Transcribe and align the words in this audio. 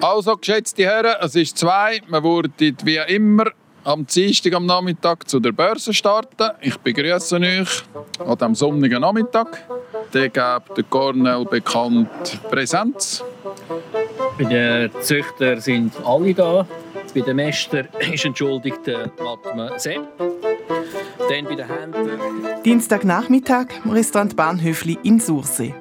Also, 0.00 0.36
geschätzte 0.36 0.84
Herren, 0.84 1.16
es 1.20 1.34
ist 1.34 1.58
zwei. 1.58 2.00
Wir 2.08 2.22
würden 2.22 2.76
wie 2.84 2.96
immer 3.08 3.46
am 3.84 4.06
Dienstag 4.06 4.54
am 4.54 4.66
Nachmittag 4.66 5.28
zu 5.28 5.40
der 5.40 5.52
Börse 5.52 5.94
starten. 5.94 6.50
Ich 6.60 6.76
begrüße 6.76 7.36
euch 7.36 7.82
an 8.18 8.36
diesem 8.36 8.54
sonnigen 8.54 9.00
Nachmittag. 9.00 9.64
Dann 10.12 10.24
gibt 10.24 10.76
der 10.76 10.84
Cornell 10.90 11.44
bekannt 11.44 12.08
Präsenz. 12.50 13.24
Bei 14.36 14.44
den 14.44 14.90
Züchtern 15.00 15.60
sind 15.60 15.94
alle 16.04 16.34
da. 16.34 16.66
Bei 17.14 17.20
den 17.20 17.36
Mester 17.36 17.84
ist 18.12 18.24
entschuldigt 18.24 18.86
Matme 18.86 19.72
Sepp. 19.78 20.02
Dann 20.18 21.44
bei 21.44 21.54
den 21.54 21.66
Händlern. 21.66 22.20
Dienstagnachmittag 22.64 23.66
im 23.84 23.92
Restaurant 23.92 24.36
Bahnhöfli 24.36 24.98
in 25.02 25.18
Sursee. 25.18 25.74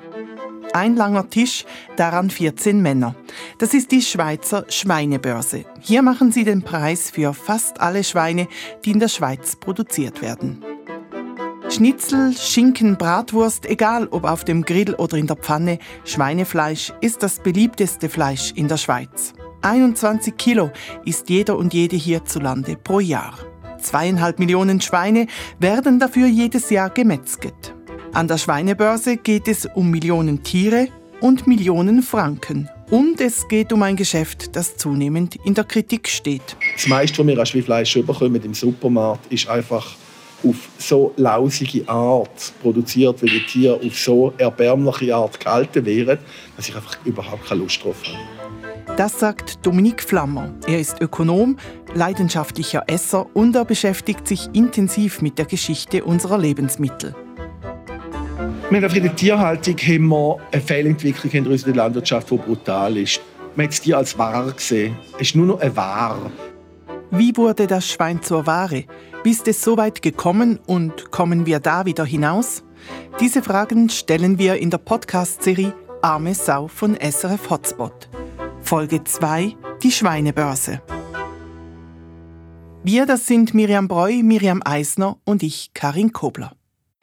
Ein 0.77 0.95
langer 0.95 1.27
Tisch, 1.31 1.65
daran 1.95 2.29
14 2.29 2.79
Männer. 2.79 3.15
Das 3.57 3.73
ist 3.73 3.89
die 3.91 4.03
Schweizer 4.03 4.63
Schweinebörse. 4.69 5.65
Hier 5.81 6.03
machen 6.03 6.31
sie 6.31 6.43
den 6.43 6.61
Preis 6.61 7.09
für 7.09 7.33
fast 7.33 7.81
alle 7.81 8.03
Schweine, 8.03 8.47
die 8.85 8.91
in 8.91 8.99
der 8.99 9.07
Schweiz 9.07 9.55
produziert 9.55 10.21
werden. 10.21 10.63
Schnitzel, 11.71 12.31
Schinken, 12.37 12.95
Bratwurst, 12.95 13.65
egal 13.65 14.07
ob 14.11 14.25
auf 14.25 14.45
dem 14.45 14.61
Grill 14.61 14.93
oder 14.93 15.17
in 15.17 15.25
der 15.25 15.37
Pfanne, 15.37 15.79
Schweinefleisch 16.03 16.93
ist 17.01 17.23
das 17.23 17.39
beliebteste 17.39 18.07
Fleisch 18.07 18.51
in 18.51 18.67
der 18.67 18.77
Schweiz. 18.77 19.33
21 19.63 20.37
Kilo 20.37 20.69
ist 21.03 21.27
jeder 21.27 21.57
und 21.57 21.73
jede 21.73 21.95
hierzulande 21.95 22.77
pro 22.77 22.99
Jahr. 22.99 23.33
Zweieinhalb 23.81 24.37
Millionen 24.37 24.79
Schweine 24.79 25.25
werden 25.57 25.97
dafür 25.97 26.27
jedes 26.27 26.69
Jahr 26.69 26.91
gemetzget. 26.91 27.76
An 28.17 28.27
der 28.27 28.39
Schweinebörse 28.39 29.17
geht 29.17 29.47
es 29.47 29.67
um 29.75 29.91
Millionen 29.91 30.41
Tiere 30.41 30.87
und 31.21 31.45
Millionen 31.45 32.01
Franken. 32.01 32.67
Und 32.89 33.21
es 33.21 33.47
geht 33.47 33.71
um 33.71 33.83
ein 33.83 33.95
Geschäft, 33.95 34.55
das 34.55 34.75
zunehmend 34.75 35.35
in 35.45 35.53
der 35.53 35.65
Kritik 35.65 36.07
steht. 36.07 36.57
Das 36.73 36.87
meiste, 36.87 37.19
was 37.19 37.27
wir 37.27 37.37
an 37.37 37.45
Schweinfleisch 37.45 37.93
bekommen 37.93 38.41
im 38.43 38.55
Supermarkt, 38.55 39.31
ist 39.31 39.47
einfach 39.47 39.95
auf 40.43 40.55
so 40.79 41.13
lausige 41.17 41.87
Art 41.87 42.53
produziert, 42.59 43.21
weil 43.21 43.29
die 43.29 43.45
Tiere 43.45 43.75
auf 43.75 43.95
so 43.95 44.33
erbärmliche 44.39 45.15
Art 45.15 45.39
gehalten 45.39 45.85
werden, 45.85 46.17
dass 46.55 46.69
ich 46.69 46.75
einfach 46.75 46.97
überhaupt 47.05 47.47
keine 47.47 47.61
Lust 47.61 47.83
drauf 47.83 47.97
habe. 48.03 48.97
Das 48.97 49.19
sagt 49.19 49.63
Dominik 49.63 50.01
Flammer. 50.01 50.55
Er 50.65 50.79
ist 50.79 50.99
Ökonom, 51.01 51.57
leidenschaftlicher 51.93 52.83
Esser 52.87 53.27
und 53.35 53.55
er 53.55 53.65
beschäftigt 53.65 54.27
sich 54.27 54.49
intensiv 54.53 55.21
mit 55.21 55.37
der 55.37 55.45
Geschichte 55.45 56.03
unserer 56.03 56.39
Lebensmittel. 56.39 57.13
Haben 58.67 58.83
in 58.83 59.03
der 59.03 59.15
Tierhaltung 59.15 59.77
haben 59.77 60.07
wir 60.09 60.37
eine 60.51 60.61
Fehlentwicklung 60.61 61.31
in 61.31 61.47
unserer 61.47 61.73
Landwirtschaft, 61.73 62.29
die 62.29 62.35
brutal 62.35 62.97
ist. 62.97 63.21
Man 63.55 63.63
hat 63.63 63.71
das 63.71 63.79
Tier 63.79 63.97
als 63.97 64.17
Ware 64.17 64.51
gesehen. 64.51 64.97
Es 65.15 65.29
ist 65.29 65.35
nur 65.37 65.45
noch 65.45 65.61
eine 65.61 65.73
Ware. 65.77 66.29
Wie 67.11 67.35
wurde 67.37 67.65
das 67.65 67.89
Schwein 67.89 68.21
zur 68.21 68.45
Ware? 68.45 68.83
Ist 69.23 69.47
es 69.47 69.61
so 69.61 69.77
weit 69.77 70.01
gekommen 70.01 70.59
und 70.65 71.11
kommen 71.11 71.45
wir 71.45 71.61
da 71.61 71.85
wieder 71.85 72.03
hinaus? 72.03 72.65
Diese 73.21 73.41
Fragen 73.41 73.89
stellen 73.89 74.37
wir 74.37 74.57
in 74.57 74.69
der 74.69 74.79
Podcast-Serie 74.79 75.73
Arme 76.01 76.35
Sau 76.35 76.67
von 76.67 76.97
SRF 76.99 77.49
Hotspot. 77.49 78.09
Folge 78.59 79.01
2 79.01 79.55
Die 79.81 79.91
Schweinebörse. 79.93 80.81
Wir, 82.83 83.05
das 83.05 83.27
sind 83.27 83.53
Miriam 83.53 83.87
Breu, 83.87 84.21
Miriam 84.23 84.61
Eisner 84.65 85.17
und 85.23 85.41
ich, 85.41 85.71
Karin 85.73 86.11
Kobler. 86.11 86.51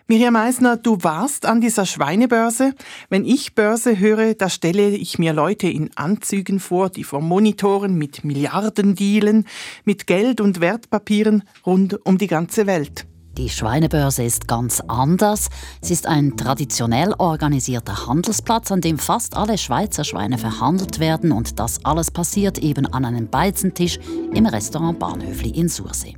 Miriam 0.06 0.36
Eisner, 0.36 0.76
du 0.76 0.98
warst 1.00 1.46
an 1.46 1.62
dieser 1.62 1.86
Schweinebörse. 1.86 2.74
Wenn 3.08 3.24
ich 3.24 3.54
Börse 3.54 3.98
höre, 3.98 4.34
da 4.34 4.50
stelle 4.50 4.90
ich 4.90 5.18
mir 5.18 5.32
Leute 5.32 5.66
in 5.66 5.88
Anzügen 5.94 6.60
vor, 6.60 6.90
die 6.90 7.04
vor 7.04 7.22
Monitoren 7.22 7.96
mit 7.96 8.22
Milliarden 8.22 8.94
dealen, 8.94 9.46
mit 9.86 10.06
Geld 10.06 10.42
und 10.42 10.60
Wertpapieren 10.60 11.42
rund 11.64 12.04
um 12.04 12.18
die 12.18 12.26
ganze 12.26 12.66
Welt. 12.66 13.06
Die 13.36 13.48
Schweinebörse 13.48 14.22
ist 14.22 14.46
ganz 14.46 14.80
anders. 14.86 15.48
Sie 15.80 15.92
ist 15.92 16.06
ein 16.06 16.36
traditionell 16.36 17.14
organisierter 17.18 18.06
Handelsplatz, 18.06 18.70
an 18.70 18.80
dem 18.80 18.96
fast 18.96 19.36
alle 19.36 19.58
Schweizer 19.58 20.04
Schweine 20.04 20.38
verhandelt 20.38 21.00
werden 21.00 21.32
und 21.32 21.58
das 21.58 21.84
alles 21.84 22.12
passiert 22.12 22.58
eben 22.58 22.86
an 22.86 23.04
einem 23.04 23.28
Beizentisch 23.28 23.98
im 24.32 24.46
Restaurant 24.46 25.00
Bahnhöfli 25.00 25.50
in 25.50 25.68
Sursee. 25.68 26.14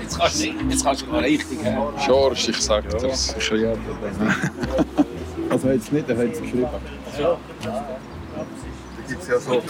Jetzt 0.00 0.18
kannst 0.18 0.40
du, 0.40 0.46
jetzt 0.46 0.84
kannst 0.84 1.02
du 1.02 1.06
mal 1.06 1.24
richtig. 1.24 1.58
Schorsch, 2.06 2.48
ich 2.50 2.60
sag 2.60 2.88
das. 2.90 3.34
Ich 3.36 3.50
ja. 3.50 3.72
Also 5.50 5.68
jetzt 5.68 5.92
nicht, 5.92 6.08
er 6.08 6.16
hat 6.16 6.32
es 6.32 6.40
geschrieben. 6.40 6.68
Da 7.18 7.38
gibt 9.08 9.22
es 9.22 9.28
ja 9.28 9.40
so, 9.40 9.60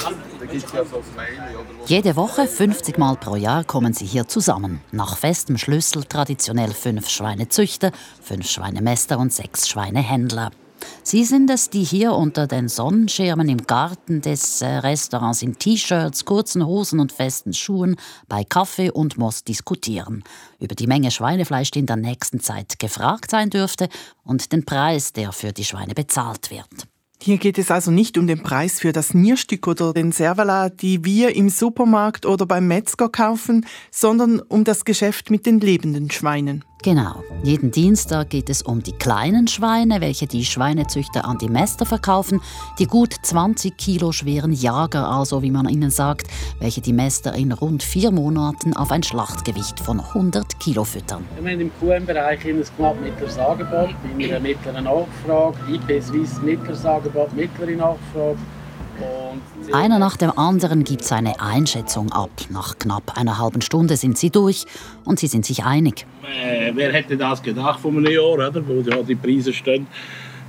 Jede 1.86 2.16
Woche 2.16 2.46
50 2.46 2.98
Mal 2.98 3.16
pro 3.16 3.36
Jahr 3.36 3.64
kommen 3.64 3.92
sie 3.92 4.06
hier 4.06 4.28
zusammen. 4.28 4.80
Nach 4.92 5.16
festem 5.16 5.58
Schlüssel 5.58 6.04
traditionell 6.04 6.72
fünf 6.72 7.08
Schweinezüchter, 7.08 7.92
fünf 8.20 8.48
Schweinemester 8.48 9.18
und 9.18 9.32
sechs 9.32 9.68
Schweinehändler. 9.68 10.50
Sie 11.02 11.24
sind 11.24 11.50
es, 11.50 11.70
die 11.70 11.84
hier 11.84 12.12
unter 12.12 12.46
den 12.46 12.68
Sonnenschirmen 12.68 13.48
im 13.48 13.66
Garten 13.66 14.20
des 14.20 14.62
äh, 14.62 14.66
Restaurants 14.66 15.42
in 15.42 15.58
T-Shirts, 15.58 16.24
kurzen 16.24 16.64
Hosen 16.66 17.00
und 17.00 17.12
festen 17.12 17.52
Schuhen 17.52 17.96
bei 18.28 18.44
Kaffee 18.44 18.90
und 18.90 19.18
Most 19.18 19.48
diskutieren. 19.48 20.22
Über 20.58 20.74
die 20.74 20.86
Menge 20.86 21.10
Schweinefleisch, 21.10 21.70
die 21.70 21.80
in 21.80 21.86
der 21.86 21.96
nächsten 21.96 22.40
Zeit 22.40 22.78
gefragt 22.78 23.30
sein 23.30 23.50
dürfte 23.50 23.88
und 24.24 24.52
den 24.52 24.64
Preis, 24.64 25.12
der 25.12 25.32
für 25.32 25.52
die 25.52 25.64
Schweine 25.64 25.94
bezahlt 25.94 26.50
wird. 26.50 26.91
Hier 27.24 27.38
geht 27.38 27.56
es 27.56 27.70
also 27.70 27.92
nicht 27.92 28.18
um 28.18 28.26
den 28.26 28.42
Preis 28.42 28.80
für 28.80 28.90
das 28.90 29.14
Nierstück 29.14 29.68
oder 29.68 29.92
den 29.92 30.10
Servalat, 30.10 30.82
die 30.82 31.04
wir 31.04 31.36
im 31.36 31.50
Supermarkt 31.50 32.26
oder 32.26 32.46
beim 32.46 32.66
Metzger 32.66 33.08
kaufen, 33.08 33.64
sondern 33.92 34.40
um 34.40 34.64
das 34.64 34.84
Geschäft 34.84 35.30
mit 35.30 35.46
den 35.46 35.60
lebenden 35.60 36.10
Schweinen. 36.10 36.64
Genau. 36.82 37.22
Jeden 37.44 37.70
Dienstag 37.70 38.30
geht 38.30 38.50
es 38.50 38.62
um 38.62 38.82
die 38.82 38.92
kleinen 38.92 39.46
Schweine, 39.46 40.00
welche 40.00 40.26
die 40.26 40.44
Schweinezüchter 40.44 41.24
an 41.24 41.38
die 41.38 41.48
Mester 41.48 41.86
verkaufen, 41.86 42.40
die 42.80 42.86
gut 42.86 43.14
20 43.22 43.76
Kilo 43.76 44.10
schweren 44.10 44.52
Jager, 44.52 45.08
also 45.08 45.42
wie 45.42 45.52
man 45.52 45.68
ihnen 45.68 45.90
sagt, 45.90 46.26
welche 46.58 46.80
die 46.80 46.92
Mester 46.92 47.34
in 47.34 47.52
rund 47.52 47.84
vier 47.84 48.10
Monaten 48.10 48.76
auf 48.76 48.90
ein 48.90 49.04
Schlachtgewicht 49.04 49.78
von 49.78 50.00
100 50.00 50.58
Kilo 50.58 50.82
füttern. 50.82 51.24
Wir 51.40 51.52
haben 51.52 51.60
im 51.60 51.70
QM-Bereich 51.80 52.44
ein 52.46 52.64
knapp 52.76 53.00
mittleres 53.00 53.38
Angebot, 53.38 53.90
mit 54.16 54.30
einer 54.30 54.40
mittleren 54.40 54.84
Nachfrage, 54.84 55.56
IP 55.72 56.02
Swiss 56.02 56.42
mittleres 56.42 56.84
Angebot, 56.84 57.32
mittlere 57.34 57.76
Nachfrage. 57.76 58.38
Einer 59.72 59.98
nach 59.98 60.16
dem 60.16 60.36
anderen 60.38 60.84
gibt 60.84 61.02
seine 61.04 61.40
Einschätzung 61.40 62.12
ab. 62.12 62.30
Nach 62.50 62.78
knapp 62.78 63.16
einer 63.16 63.38
halben 63.38 63.62
Stunde 63.62 63.96
sind 63.96 64.18
sie 64.18 64.30
durch 64.30 64.66
und 65.04 65.18
sie 65.18 65.28
sind 65.28 65.46
sich 65.46 65.64
einig. 65.64 66.06
Äh, 66.24 66.72
wer 66.74 66.92
hätte 66.92 67.16
das 67.16 67.42
gedacht 67.42 67.80
vor 67.80 67.90
einem 67.90 68.04
Jahr, 68.04 68.24
oder? 68.24 68.52
wo 68.66 68.82
die 69.02 69.14
Preise 69.14 69.52
stehen? 69.52 69.86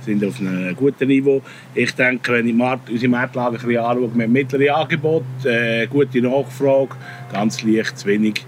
sind 0.04 0.24
auf 0.24 0.38
einem 0.38 0.76
guten 0.76 1.08
Niveau. 1.08 1.40
Ich 1.74 1.92
denke, 1.94 2.32
wenn 2.32 2.46
ich 2.46 2.54
Markt, 2.54 2.90
unsere 2.90 3.10
Marktlage 3.10 3.56
anschaue, 3.56 4.14
wir 4.14 4.24
haben 4.24 4.32
mittlere 4.32 4.74
Angebote, 4.74 5.24
äh, 5.44 5.86
gute 5.86 6.20
Nachfrage, 6.20 6.90
ganz 7.32 7.62
leicht 7.62 7.98
zu 7.98 8.06
wenig 8.06 8.44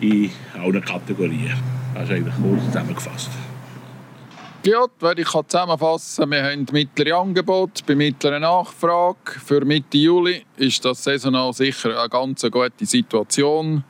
in 0.00 0.30
allen 0.62 0.84
Kategorien. 0.84 1.54
Das 1.94 2.04
ist 2.04 2.10
eigentlich 2.14 2.34
kurz 2.40 2.64
zusammengefasst. 2.66 3.30
Ja, 4.62 4.84
wenn 5.00 5.16
ich 5.16 5.32
kann 5.32 5.48
zusammenfassen 5.48 6.30
wir 6.30 6.44
haben 6.44 6.66
mittlere 6.70 7.16
Angebote 7.16 7.82
bei 7.86 7.94
mittlerer 7.94 8.40
Nachfrage. 8.40 9.40
Für 9.42 9.64
Mitte 9.64 9.96
Juli 9.96 10.44
ist 10.58 10.84
das 10.84 11.02
saisonal 11.02 11.54
sicher 11.54 11.98
eine 11.98 12.10
ganz 12.10 12.42
gute 12.42 12.84
Situation. 12.84 13.82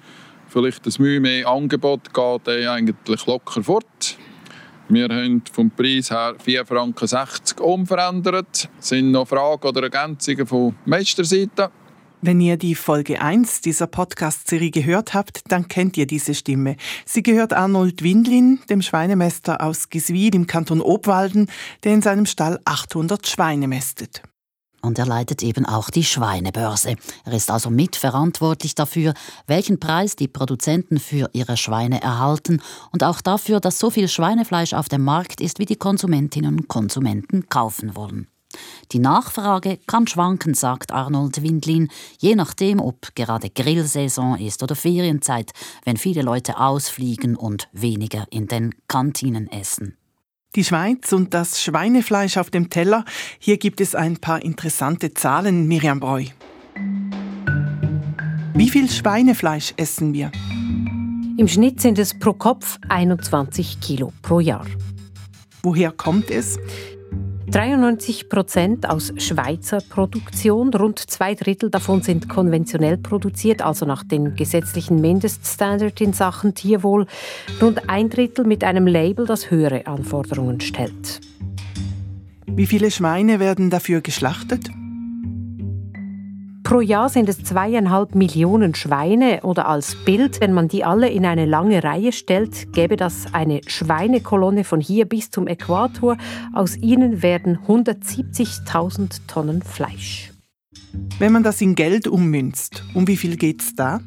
Vielleicht 0.46 0.86
ein 0.86 0.92
Mühe 0.98 1.18
mehr 1.18 1.48
Angebot 1.48 2.14
geht 2.14 2.46
eh 2.46 2.68
eigentlich 2.68 3.26
locker 3.26 3.64
fort. 3.64 4.16
Wir 4.88 5.08
haben 5.08 5.42
vom 5.50 5.72
Preis 5.72 6.12
her 6.12 6.36
4,60 6.38 6.64
Franken 6.64 7.64
unverändert. 7.64 8.68
Sind 8.78 9.10
noch 9.10 9.26
Fragen 9.26 9.66
oder 9.66 9.82
Ergänzungen 9.82 10.46
von 10.46 10.76
Meisterseite? 10.84 11.72
Wenn 12.22 12.38
ihr 12.42 12.58
die 12.58 12.74
Folge 12.74 13.22
1 13.22 13.62
dieser 13.62 13.86
Podcast-Serie 13.86 14.70
gehört 14.70 15.14
habt, 15.14 15.40
dann 15.48 15.68
kennt 15.68 15.96
ihr 15.96 16.06
diese 16.06 16.34
Stimme. 16.34 16.76
Sie 17.06 17.22
gehört 17.22 17.54
Arnold 17.54 18.02
Windlin, 18.02 18.60
dem 18.68 18.82
Schweinemester 18.82 19.62
aus 19.62 19.88
Giswil 19.88 20.34
im 20.34 20.46
Kanton 20.46 20.82
Obwalden, 20.82 21.48
der 21.82 21.94
in 21.94 22.02
seinem 22.02 22.26
Stall 22.26 22.60
800 22.66 23.26
Schweine 23.26 23.68
mästet. 23.68 24.22
Und 24.82 24.98
er 24.98 25.06
leitet 25.06 25.42
eben 25.42 25.64
auch 25.64 25.88
die 25.88 26.04
Schweinebörse. 26.04 26.96
Er 27.24 27.32
ist 27.32 27.50
also 27.50 27.70
mitverantwortlich 27.70 28.74
dafür, 28.74 29.14
welchen 29.46 29.80
Preis 29.80 30.14
die 30.14 30.28
Produzenten 30.28 30.98
für 30.98 31.30
ihre 31.32 31.56
Schweine 31.56 32.02
erhalten 32.02 32.60
und 32.92 33.02
auch 33.02 33.22
dafür, 33.22 33.60
dass 33.60 33.78
so 33.78 33.88
viel 33.88 34.08
Schweinefleisch 34.08 34.74
auf 34.74 34.90
dem 34.90 35.04
Markt 35.04 35.40
ist, 35.40 35.58
wie 35.58 35.66
die 35.66 35.76
Konsumentinnen 35.76 36.54
und 36.54 36.68
Konsumenten 36.68 37.48
kaufen 37.48 37.96
wollen. 37.96 38.28
Die 38.92 38.98
Nachfrage 38.98 39.78
kann 39.86 40.08
schwanken, 40.08 40.54
sagt 40.54 40.90
Arnold 40.90 41.42
Windlin, 41.42 41.88
je 42.18 42.34
nachdem, 42.34 42.80
ob 42.80 43.14
gerade 43.14 43.48
Grillsaison 43.48 44.36
ist 44.36 44.64
oder 44.64 44.74
Ferienzeit, 44.74 45.52
wenn 45.84 45.96
viele 45.96 46.22
Leute 46.22 46.58
ausfliegen 46.58 47.36
und 47.36 47.68
weniger 47.72 48.26
in 48.30 48.48
den 48.48 48.74
Kantinen 48.88 49.50
essen. 49.50 49.96
Die 50.56 50.64
Schweiz 50.64 51.12
und 51.12 51.32
das 51.34 51.62
Schweinefleisch 51.62 52.36
auf 52.36 52.50
dem 52.50 52.68
Teller. 52.68 53.04
Hier 53.38 53.58
gibt 53.58 53.80
es 53.80 53.94
ein 53.94 54.16
paar 54.16 54.42
interessante 54.42 55.14
Zahlen, 55.14 55.68
Miriam 55.68 56.00
Breu. 56.00 56.24
Wie 58.54 58.68
viel 58.68 58.90
Schweinefleisch 58.90 59.72
essen 59.76 60.12
wir? 60.12 60.32
Im 61.36 61.46
Schnitt 61.46 61.80
sind 61.80 62.00
es 62.00 62.18
pro 62.18 62.32
Kopf 62.32 62.78
21 62.88 63.78
Kilo 63.80 64.12
pro 64.22 64.40
Jahr. 64.40 64.66
Woher 65.62 65.92
kommt 65.92 66.30
es? 66.30 66.58
93 67.50 68.28
Prozent 68.28 68.88
aus 68.88 69.12
Schweizer 69.16 69.80
Produktion. 69.80 70.72
Rund 70.72 71.00
zwei 71.00 71.34
Drittel 71.34 71.68
davon 71.68 72.00
sind 72.00 72.28
konventionell 72.28 72.96
produziert, 72.96 73.60
also 73.60 73.86
nach 73.86 74.04
den 74.04 74.36
gesetzlichen 74.36 75.00
Mindeststandards 75.00 76.00
in 76.00 76.12
Sachen 76.12 76.54
Tierwohl. 76.54 77.06
Rund 77.60 77.88
ein 77.88 78.08
Drittel 78.08 78.44
mit 78.44 78.62
einem 78.62 78.86
Label, 78.86 79.26
das 79.26 79.50
höhere 79.50 79.88
Anforderungen 79.88 80.60
stellt. 80.60 81.20
Wie 82.46 82.66
viele 82.66 82.92
Schweine 82.92 83.40
werden 83.40 83.68
dafür 83.68 84.00
geschlachtet? 84.00 84.70
Pro 86.70 86.80
Jahr 86.80 87.08
sind 87.08 87.28
es 87.28 87.42
zweieinhalb 87.42 88.14
Millionen 88.14 88.76
Schweine 88.76 89.40
oder 89.42 89.66
als 89.66 89.96
Bild, 90.04 90.40
wenn 90.40 90.52
man 90.52 90.68
die 90.68 90.84
alle 90.84 91.08
in 91.08 91.26
eine 91.26 91.44
lange 91.44 91.82
Reihe 91.82 92.12
stellt, 92.12 92.72
gäbe 92.72 92.94
das 92.94 93.34
eine 93.34 93.60
Schweinekolonne 93.66 94.62
von 94.62 94.80
hier 94.80 95.06
bis 95.06 95.32
zum 95.32 95.48
Äquator. 95.48 96.16
Aus 96.54 96.76
ihnen 96.76 97.24
werden 97.24 97.58
170.000 97.66 99.22
Tonnen 99.26 99.62
Fleisch. 99.62 100.30
Wenn 101.18 101.32
man 101.32 101.42
das 101.42 101.60
in 101.60 101.74
Geld 101.74 102.06
ummünzt, 102.06 102.84
um 102.94 103.08
wie 103.08 103.16
viel 103.16 103.36
geht 103.36 103.62
es 103.62 103.74
da? 103.74 103.98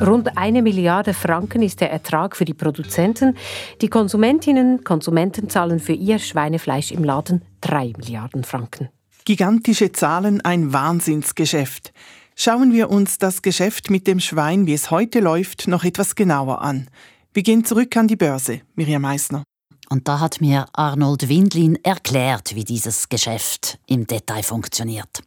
Rund 0.00 0.38
eine 0.38 0.62
Milliarde 0.62 1.12
Franken 1.12 1.62
ist 1.62 1.80
der 1.80 1.90
Ertrag 1.90 2.36
für 2.36 2.44
die 2.44 2.54
Produzenten. 2.54 3.36
Die 3.80 3.88
Konsumentinnen 3.88 4.76
und 4.76 4.84
Konsumenten 4.84 5.48
zahlen 5.48 5.80
für 5.80 5.92
ihr 5.92 6.20
Schweinefleisch 6.20 6.92
im 6.92 7.02
Laden 7.02 7.42
drei 7.60 7.92
Milliarden 7.98 8.44
Franken. 8.44 8.90
Gigantische 9.24 9.92
Zahlen, 9.92 10.40
ein 10.40 10.72
Wahnsinnsgeschäft. 10.72 11.92
Schauen 12.36 12.72
wir 12.72 12.88
uns 12.88 13.18
das 13.18 13.42
Geschäft 13.42 13.90
mit 13.90 14.06
dem 14.06 14.18
Schwein, 14.18 14.66
wie 14.66 14.72
es 14.72 14.90
heute 14.90 15.20
läuft, 15.20 15.68
noch 15.68 15.84
etwas 15.84 16.14
genauer 16.14 16.62
an. 16.62 16.88
Wir 17.34 17.42
gehen 17.42 17.64
zurück 17.64 17.96
an 17.96 18.08
die 18.08 18.16
Börse, 18.16 18.62
Miriam 18.74 19.02
Meissner. 19.02 19.44
Und 19.90 20.08
da 20.08 20.20
hat 20.20 20.40
mir 20.40 20.66
Arnold 20.72 21.28
Windlin 21.28 21.76
erklärt, 21.82 22.54
wie 22.54 22.64
dieses 22.64 23.08
Geschäft 23.08 23.78
im 23.86 24.06
Detail 24.06 24.42
funktioniert. 24.42 25.22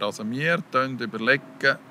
Also 0.00 0.28
wir 0.28 0.64
überlegen, 0.74 1.42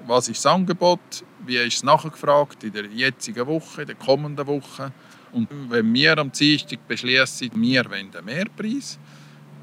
was 0.06 0.28
ist 0.28 0.44
das 0.44 0.52
Angebot, 0.52 1.24
wie 1.46 1.56
ist 1.58 1.76
es 1.76 1.84
nachgefragt 1.84 2.64
in 2.64 2.74
der 2.74 2.88
jetzigen 2.88 3.48
Woche, 3.48 3.82
in 3.82 3.88
der 3.88 3.96
kommenden 3.96 4.46
Woche. 4.48 4.92
Und 5.32 5.48
wenn 5.70 5.94
wir 5.94 6.18
am 6.18 6.32
Dienstag 6.32 6.86
beschließen, 6.88 7.52
wir 7.54 7.90
wollen 7.90 8.12
den 8.12 8.26
Mehrpreis, 8.26 9.00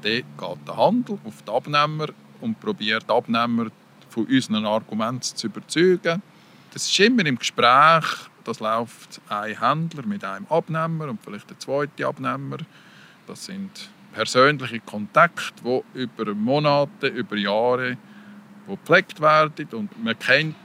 dann 0.01 0.23
geht 0.37 0.67
der 0.67 0.77
Handel 0.77 1.17
auf 1.25 1.41
die 1.45 1.51
Abnehmer 1.51 2.07
und 2.41 2.59
probiert 2.59 3.03
die 3.07 3.13
Abnehmer 3.13 3.67
von 4.09 4.25
unseren 4.25 4.65
Argumenten 4.65 5.21
zu 5.21 5.47
überzeugen. 5.47 6.21
Das 6.73 6.85
ist 6.85 6.99
immer 6.99 7.25
im 7.25 7.37
Gespräch. 7.37 8.05
Das 8.43 8.59
läuft 8.59 9.21
ein 9.29 9.59
Händler 9.59 10.05
mit 10.05 10.23
einem 10.23 10.45
Abnehmer 10.47 11.09
und 11.09 11.21
vielleicht 11.23 11.49
der 11.49 11.59
zweite 11.59 12.07
Abnehmer. 12.07 12.57
Das 13.27 13.45
sind 13.45 13.89
persönliche 14.13 14.79
Kontakte, 14.79 15.53
die 15.63 15.99
über 15.99 16.33
Monate, 16.33 17.07
über 17.07 17.35
Jahre 17.35 17.97
gepflegt 18.67 19.19
werden 19.21 19.67
und 19.71 20.03
man 20.03 20.17
kennt 20.17 20.55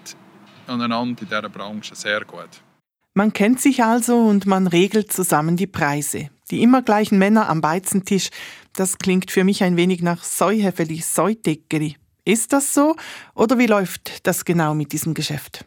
einander 0.67 1.03
in 1.03 1.17
dieser 1.17 1.49
Branche 1.49 1.95
sehr 1.95 2.25
gut. 2.25 2.63
Man 3.15 3.33
kennt 3.33 3.61
sich 3.61 3.83
also 3.83 4.17
und 4.17 4.47
man 4.47 4.67
regelt 4.67 5.13
zusammen 5.13 5.57
die 5.57 5.67
Preise. 5.67 6.31
Die 6.51 6.63
immer 6.63 6.83
gleichen 6.83 7.19
Männer 7.19 7.49
am 7.49 7.61
Beizentisch 7.61 8.31
das 8.75 8.99
klingt 8.99 9.31
für 9.31 9.45
mich 9.45 9.63
ein 9.63 9.77
wenig 9.77 10.03
nach 10.03 10.23
Säuhefeli, 10.23 11.01
Säudeckeri. 11.01 11.97
Ist 12.25 12.53
das 12.53 12.75
so 12.75 12.97
oder 13.35 13.59
wie 13.59 13.67
läuft 13.67 14.27
das 14.27 14.45
genau 14.45 14.75
mit 14.75 14.93
diesem 14.93 15.15
Geschäft? 15.15 15.65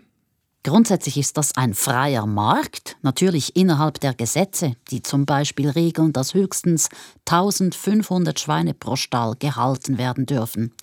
Grundsätzlich 0.64 1.18
ist 1.18 1.38
das 1.38 1.56
ein 1.56 1.74
freier 1.74 2.26
Markt, 2.26 2.98
natürlich 3.02 3.56
innerhalb 3.56 4.02
der 4.02 4.14
Gesetze, 4.14 4.74
die 4.92 5.02
zum 5.02 5.26
Beispiel 5.26 5.70
regeln, 5.70 6.12
dass 6.12 6.34
höchstens 6.34 6.90
1500 7.26 8.38
Schweine 8.38 8.74
pro 8.74 8.98
Stall 8.98 9.36
gehalten 9.40 9.98
werden 9.98 10.26
dürfen. 10.26 10.74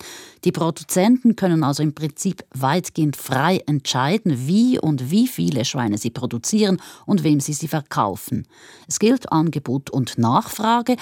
Die 0.43 0.51
Produzenten 0.51 1.35
können 1.35 1.63
also 1.63 1.83
im 1.83 1.93
Prinzip 1.93 2.43
weitgehend 2.51 3.15
frei 3.15 3.61
entscheiden, 3.67 4.47
wie 4.47 4.79
und 4.79 5.11
wie 5.11 5.27
viele 5.27 5.65
Schweine 5.65 5.99
sie 5.99 6.09
produzieren 6.09 6.81
und 7.05 7.23
wem 7.23 7.39
sie 7.39 7.53
sie 7.53 7.67
verkaufen. 7.67 8.47
Es 8.87 8.97
gilt 8.97 9.31
Angebot 9.31 9.91
und 9.91 10.17
Nachfrage 10.17 10.95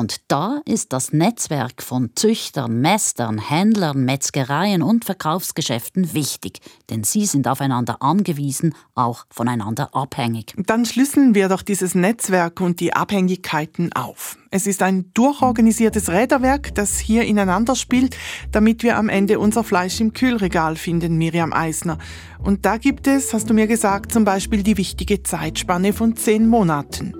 und 0.00 0.22
da 0.28 0.62
ist 0.64 0.94
das 0.94 1.12
Netzwerk 1.12 1.82
von 1.82 2.12
Züchtern, 2.14 2.80
Mästern, 2.80 3.36
Händlern, 3.36 4.02
Metzgereien 4.02 4.82
und 4.82 5.04
Verkaufsgeschäften 5.04 6.14
wichtig, 6.14 6.60
denn 6.88 7.04
sie 7.04 7.26
sind 7.26 7.46
aufeinander 7.46 8.00
angewiesen, 8.00 8.74
auch 8.94 9.26
voneinander 9.28 9.94
abhängig. 9.94 10.54
Dann 10.56 10.86
schlüsseln 10.86 11.34
wir 11.34 11.50
doch 11.50 11.60
dieses 11.60 11.94
Netzwerk 11.94 12.62
und 12.62 12.80
die 12.80 12.94
Abhängigkeiten 12.94 13.92
auf. 13.92 14.38
Es 14.50 14.66
ist 14.66 14.82
ein 14.82 15.12
durchorganisiertes 15.12 16.08
Räderwerk, 16.08 16.74
das 16.74 16.98
hier 16.98 17.24
ineinander 17.24 17.76
spielt, 17.76 18.16
damit 18.52 18.82
wir 18.82 18.96
am 18.96 19.10
Ende 19.10 19.38
unser 19.38 19.64
Fleisch 19.64 20.00
im 20.00 20.14
Kühlregal 20.14 20.76
finden, 20.76 21.18
Miriam 21.18 21.52
Eisner. 21.52 21.98
Und 22.42 22.64
da 22.64 22.78
gibt 22.78 23.06
es, 23.06 23.34
hast 23.34 23.50
du 23.50 23.54
mir 23.54 23.66
gesagt, 23.66 24.12
zum 24.12 24.24
Beispiel 24.24 24.62
die 24.62 24.78
wichtige 24.78 25.22
Zeitspanne 25.22 25.92
von 25.92 26.16
zehn 26.16 26.48
Monaten. 26.48 27.19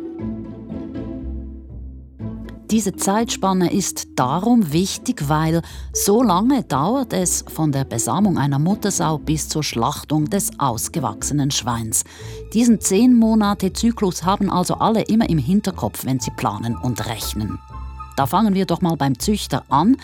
Diese 2.71 2.95
Zeitspanne 2.95 3.73
ist 3.73 4.11
darum 4.15 4.73
wichtig, 4.73 5.29
weil 5.29 5.61
so 5.93 6.23
lange 6.23 6.63
dauert 6.63 7.13
es 7.13 7.45
von 7.49 7.73
der 7.73 7.83
Besamung 7.85 8.39
einer 8.39 8.61
Muttersau 8.61 9.19
bis 9.19 9.49
zur 9.49 9.65
Schlachtung 9.65 10.31
des 10.31 10.53
ausgewachsenen 10.61 11.51
Schweins. 11.51 12.05
Diesen 12.55 12.81
zehn 12.81 13.17
Monate 13.17 13.73
Zyklus 13.73 14.23
haben 14.23 14.51
also 14.51 14.75
alle 14.75 15.03
immer 15.03 15.29
im 15.29 15.39
Hinterkopf, 15.39 16.05
wenn 16.05 16.21
sie 16.21 16.31
planen 16.31 16.77
und 16.77 17.07
rechnen. 17.07 17.59
Da 18.21 18.27
fangen 18.27 18.53
wir 18.53 18.67
doch 18.67 18.83
mal 18.83 18.99
beim 18.99 19.19
Züchter 19.19 19.63
an. 19.71 19.97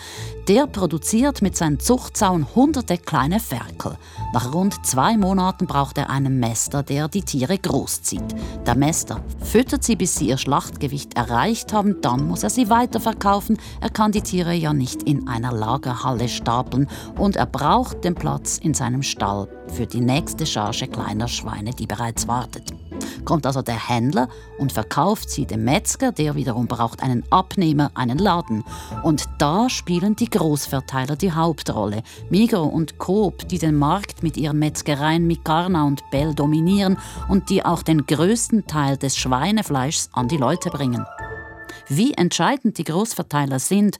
Der 0.47 0.65
produziert 0.65 1.43
mit 1.43 1.55
seinen 1.55 1.79
Zuchtsauen 1.79 2.47
hunderte 2.55 2.97
kleine 2.97 3.39
Ferkel. 3.39 3.95
Nach 4.33 4.55
rund 4.55 4.83
zwei 4.87 5.15
Monaten 5.17 5.67
braucht 5.67 5.99
er 5.99 6.09
einen 6.09 6.39
Mäster, 6.39 6.81
der 6.81 7.09
die 7.09 7.21
Tiere 7.21 7.59
großzieht. 7.59 8.23
Der 8.65 8.75
Mäster 8.75 9.21
füttert 9.43 9.83
sie, 9.83 9.95
bis 9.95 10.15
sie 10.15 10.29
ihr 10.29 10.39
Schlachtgewicht 10.39 11.15
erreicht 11.15 11.73
haben. 11.73 12.01
Dann 12.01 12.27
muss 12.27 12.41
er 12.41 12.49
sie 12.49 12.71
weiterverkaufen. 12.71 13.59
Er 13.81 13.91
kann 13.91 14.11
die 14.11 14.21
Tiere 14.21 14.55
ja 14.55 14.73
nicht 14.73 15.03
in 15.03 15.27
einer 15.27 15.51
Lagerhalle 15.51 16.27
stapeln 16.27 16.87
und 17.19 17.35
er 17.35 17.45
braucht 17.45 18.03
den 18.03 18.15
Platz 18.15 18.57
in 18.57 18.73
seinem 18.73 19.03
Stall 19.03 19.47
für 19.67 19.85
die 19.85 20.01
nächste 20.01 20.47
Charge 20.47 20.87
kleiner 20.87 21.27
Schweine, 21.27 21.69
die 21.69 21.85
bereits 21.85 22.27
wartet 22.27 22.73
kommt 23.25 23.45
also 23.45 23.61
der 23.61 23.89
Händler 23.89 24.29
und 24.57 24.71
verkauft 24.71 25.29
sie 25.29 25.45
dem 25.45 25.63
Metzger, 25.63 26.11
der 26.11 26.35
wiederum 26.35 26.67
braucht 26.67 27.03
einen 27.03 27.23
Abnehmer, 27.29 27.91
einen 27.93 28.17
Laden. 28.17 28.63
Und 29.03 29.25
da 29.37 29.69
spielen 29.69 30.15
die 30.15 30.29
Großverteiler 30.29 31.15
die 31.15 31.33
Hauptrolle. 31.33 32.03
Migro 32.29 32.63
und 32.63 32.97
Coop, 32.97 33.47
die 33.49 33.59
den 33.59 33.75
Markt 33.75 34.23
mit 34.23 34.37
ihren 34.37 34.59
Metzgereien 34.59 35.27
Mikarna 35.27 35.85
und 35.85 36.01
Bell 36.11 36.33
dominieren 36.33 36.97
und 37.27 37.49
die 37.49 37.65
auch 37.65 37.83
den 37.83 38.05
größten 38.05 38.67
Teil 38.67 38.97
des 38.97 39.17
Schweinefleischs 39.17 40.09
an 40.13 40.27
die 40.27 40.37
Leute 40.37 40.69
bringen. 40.69 41.05
Wie 41.89 42.13
entscheidend 42.13 42.77
die 42.77 42.83
Großverteiler 42.83 43.59
sind, 43.59 43.97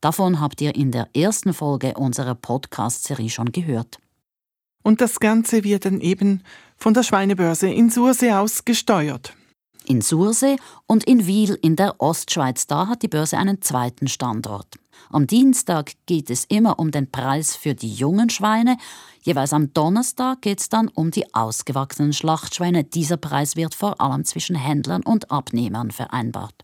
davon 0.00 0.40
habt 0.40 0.60
ihr 0.60 0.74
in 0.74 0.90
der 0.90 1.08
ersten 1.14 1.52
Folge 1.52 1.94
unserer 1.94 2.34
Podcast-Serie 2.34 3.30
schon 3.30 3.52
gehört. 3.52 3.98
Und 4.82 5.00
das 5.00 5.20
Ganze 5.20 5.64
wird 5.64 5.84
dann 5.84 6.00
eben 6.00 6.42
von 6.78 6.94
der 6.94 7.02
Schweinebörse 7.02 7.68
in 7.68 7.90
Sursee 7.90 8.32
aus 8.32 8.64
gesteuert. 8.64 9.34
In 9.84 10.00
Sursee 10.00 10.56
und 10.86 11.04
in 11.04 11.26
Wiel 11.26 11.58
in 11.60 11.76
der 11.76 12.00
Ostschweiz, 12.00 12.66
da 12.66 12.88
hat 12.88 13.02
die 13.02 13.08
Börse 13.08 13.38
einen 13.38 13.62
zweiten 13.62 14.06
Standort. 14.06 14.66
Am 15.10 15.26
Dienstag 15.26 15.92
geht 16.06 16.28
es 16.28 16.44
immer 16.44 16.78
um 16.78 16.90
den 16.90 17.10
Preis 17.10 17.56
für 17.56 17.74
die 17.74 17.92
jungen 17.92 18.28
Schweine. 18.28 18.76
Jeweils 19.22 19.52
am 19.52 19.72
Donnerstag 19.72 20.42
geht 20.42 20.60
es 20.60 20.68
dann 20.68 20.88
um 20.88 21.10
die 21.10 21.32
ausgewachsenen 21.34 22.12
Schlachtschweine. 22.12 22.84
Dieser 22.84 23.16
Preis 23.16 23.56
wird 23.56 23.74
vor 23.74 24.00
allem 24.00 24.24
zwischen 24.24 24.56
Händlern 24.56 25.02
und 25.02 25.30
Abnehmern 25.30 25.90
vereinbart. 25.90 26.54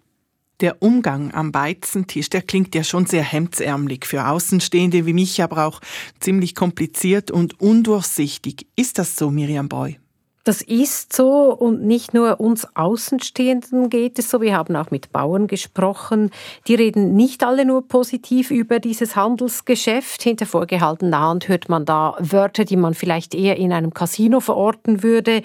Der 0.61 0.83
Umgang 0.83 1.33
am 1.33 1.50
Beizentisch, 1.50 2.30
der 2.30 2.42
klingt 2.42 2.75
ja 2.75 2.85
schon 2.85 3.06
sehr 3.06 3.25
hemdsärmlich 3.25 4.04
für 4.04 4.28
Außenstehende 4.28 5.04
wie 5.04 5.12
mich, 5.12 5.42
aber 5.42 5.66
auch 5.66 5.80
ziemlich 6.21 6.54
kompliziert 6.54 7.30
und 7.30 7.61
undurchsichtig. 7.61 8.66
Ist 8.76 8.99
das 8.99 9.16
so, 9.16 9.30
Miriam 9.30 9.68
Boy? 9.68 9.99
Das 10.45 10.61
ist 10.61 11.17
so 11.17 11.55
und 11.55 11.85
nicht 11.85 12.13
nur 12.13 12.39
uns 12.39 12.69
Außenstehenden 12.75 13.89
geht 13.89 14.19
es 14.19 14.29
so. 14.29 14.43
Wir 14.43 14.55
haben 14.55 14.77
auch 14.77 14.91
mit 14.91 15.11
Bauern 15.11 15.47
gesprochen. 15.47 16.31
Die 16.69 16.75
reden 16.75 17.15
nicht 17.15 17.43
alle 17.43 17.65
nur 17.65 17.89
positiv 17.89 18.51
über 18.51 18.79
dieses 18.79 19.17
Handelsgeschäft. 19.17 20.23
Hinter 20.23 20.45
vorgehaltener 20.45 21.21
Hand 21.21 21.49
hört 21.49 21.71
man 21.71 21.87
da 21.87 22.15
Wörter, 22.19 22.67
die 22.67 22.77
man 22.77 22.93
vielleicht 22.93 23.35
eher 23.35 23.57
in 23.57 23.73
einem 23.73 23.95
Casino 23.95 24.41
verorten 24.41 25.03
würde. 25.03 25.41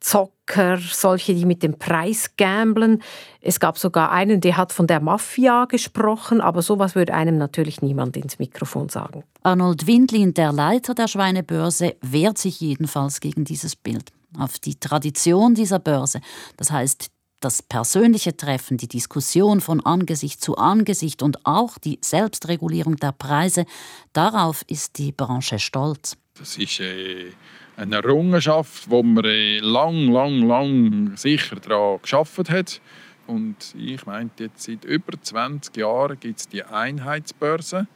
Zocker, 0.00 0.78
solche, 0.78 1.32
die 1.32 1.44
mit 1.44 1.62
dem 1.62 1.78
Preis 1.78 2.34
gamblen. 2.36 3.02
Es 3.40 3.60
gab 3.60 3.78
sogar 3.78 4.10
einen, 4.10 4.40
der 4.40 4.56
hat 4.56 4.72
von 4.72 4.88
der 4.88 4.98
Mafia 4.98 5.66
gesprochen, 5.66 6.40
aber 6.40 6.62
sowas 6.62 6.96
würde 6.96 7.14
einem 7.14 7.38
natürlich 7.38 7.82
niemand 7.82 8.16
ins 8.16 8.40
Mikrofon 8.40 8.88
sagen. 8.88 9.22
Arnold 9.44 9.86
Windlin, 9.86 10.34
der 10.34 10.52
Leiter 10.52 10.94
der 10.94 11.06
Schweinebörse, 11.06 11.94
wehrt 12.00 12.38
sich 12.38 12.60
jedenfalls 12.60 13.20
gegen 13.20 13.44
dieses 13.44 13.76
Bild. 13.76 14.10
Auf 14.38 14.58
die 14.58 14.78
Tradition 14.78 15.54
dieser 15.54 15.78
Börse, 15.78 16.20
das 16.56 16.70
heißt 16.70 17.10
das 17.40 17.62
persönliche 17.62 18.36
Treffen, 18.36 18.76
die 18.76 18.86
Diskussion 18.86 19.60
von 19.60 19.84
Angesicht 19.84 20.42
zu 20.42 20.56
Angesicht 20.56 21.22
und 21.22 21.44
auch 21.46 21.78
die 21.78 21.98
Selbstregulierung 22.02 22.96
der 22.96 23.12
Preise, 23.12 23.64
darauf 24.12 24.62
ist 24.68 24.98
die 24.98 25.12
Branche 25.12 25.58
stolz. 25.58 26.16
Das 26.38 26.58
ist 26.58 26.80
äh, 26.80 27.32
eine 27.76 27.96
Errungenschaft, 27.96 28.90
wo 28.90 29.02
man 29.02 29.24
äh, 29.24 29.58
lang, 29.58 30.08
lang, 30.08 30.46
lang 30.46 31.16
sicher 31.16 31.56
daran 31.56 32.00
geschafft 32.02 32.50
hat. 32.50 32.80
Und 33.26 33.74
ich 33.76 34.04
meinte, 34.06 34.44
jetzt 34.44 34.64
seit 34.64 34.84
über 34.84 35.20
20 35.20 35.76
Jahren 35.76 36.18
gibt 36.18 36.40
es 36.40 36.48
die 36.48 36.64
Einheitsbörse. 36.64 37.86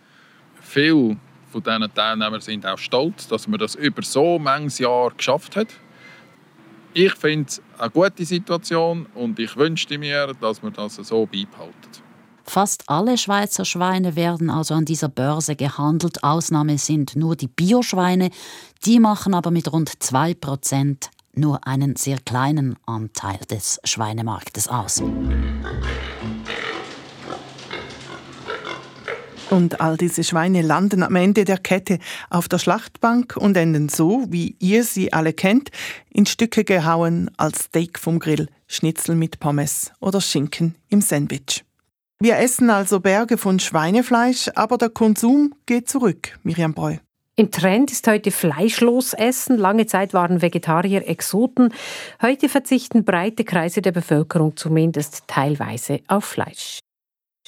Viele 0.61 1.17
von 1.50 1.62
diesen 1.62 1.95
Teilnehmern 1.95 2.41
sind 2.41 2.64
auch 2.67 2.79
stolz, 2.79 3.29
dass 3.29 3.47
man 3.47 3.59
das 3.59 3.75
über 3.75 4.03
so 4.03 4.38
manches 4.38 4.79
Jahr 4.79 5.11
geschafft 5.11 5.57
hat. 5.57 5.69
Ich 6.97 7.13
finde 7.15 7.49
es 7.49 7.61
eine 7.77 7.91
gute 7.91 8.25
Situation 8.25 9.07
und 9.15 9.39
ich 9.41 9.57
wünschte 9.57 9.99
mir, 9.99 10.33
dass 10.41 10.63
man 10.63 10.73
das 10.73 10.95
so 10.95 11.27
beibehalten. 11.27 11.75
Fast 12.45 12.89
alle 12.89 13.19
Schweizer 13.19 13.65
Schweine 13.65 14.15
werden 14.15 14.49
also 14.49 14.75
an 14.75 14.85
dieser 14.85 15.09
Börse 15.09 15.57
gehandelt. 15.57 16.23
Ausnahme 16.23 16.79
sind 16.79 17.17
nur 17.17 17.35
die 17.35 17.49
Bioschweine. 17.49 18.31
Die 18.85 19.01
machen 19.01 19.35
aber 19.35 19.51
mit 19.51 19.73
rund 19.73 19.91
2% 19.91 21.09
nur 21.33 21.67
einen 21.67 21.97
sehr 21.97 22.19
kleinen 22.21 22.77
Anteil 22.87 23.39
des 23.51 23.81
Schweinemarktes 23.83 24.69
aus. 24.69 25.03
Und 29.51 29.81
all 29.81 29.97
diese 29.97 30.25
Schweine 30.25 30.63
landen 30.63 31.03
am 31.03 31.17
Ende 31.17 31.45
der 31.45 31.59
Kette 31.59 31.99
auf 32.31 32.49
der 32.49 32.59
Schlachtbank 32.59 33.37
und 33.37 33.57
enden 33.57 33.89
so, 33.89 34.25
wie 34.29 34.57
ihr 34.59 34.85
sie 34.85 35.13
alle 35.13 35.33
kennt, 35.33 35.71
in 36.11 36.27
Stücke 36.27 36.65
gehauen 36.65 37.31
als 37.37 37.65
Steak 37.65 37.99
vom 37.99 38.19
Grill, 38.19 38.49
Schnitzel 38.67 39.15
mit 39.15 39.41
Pommes 39.41 39.93
oder 40.01 40.21
Schinken 40.21 40.75
im 40.89 41.01
Sandwich. 41.01 41.65
Wir 42.21 42.39
essen 42.39 42.71
also 42.71 43.01
Berge 43.01 43.37
von 43.37 43.61
Schweinefleisch, 43.61 44.51
aber 44.55 44.79
der 44.79 44.89
Konsum 44.89 45.55
geht 45.67 45.89
zurück, 45.89 46.39
Miriam 46.43 46.73
Breu. 46.73 46.97
Im 47.37 47.51
Trend 47.51 47.91
ist 47.91 48.07
heute 48.07 48.31
fleischlos 48.31 49.13
Essen. 49.13 49.59
Lange 49.59 49.87
Zeit 49.87 50.15
waren 50.15 50.41
Vegetarier 50.41 51.09
Exoten. 51.09 51.75
Heute 52.23 52.49
verzichten 52.49 53.05
breite 53.05 53.43
Kreise 53.43 53.83
der 53.83 53.91
Bevölkerung 53.91 54.57
zumindest 54.57 55.25
teilweise 55.27 56.01
auf 56.07 56.25
Fleisch. 56.25 56.79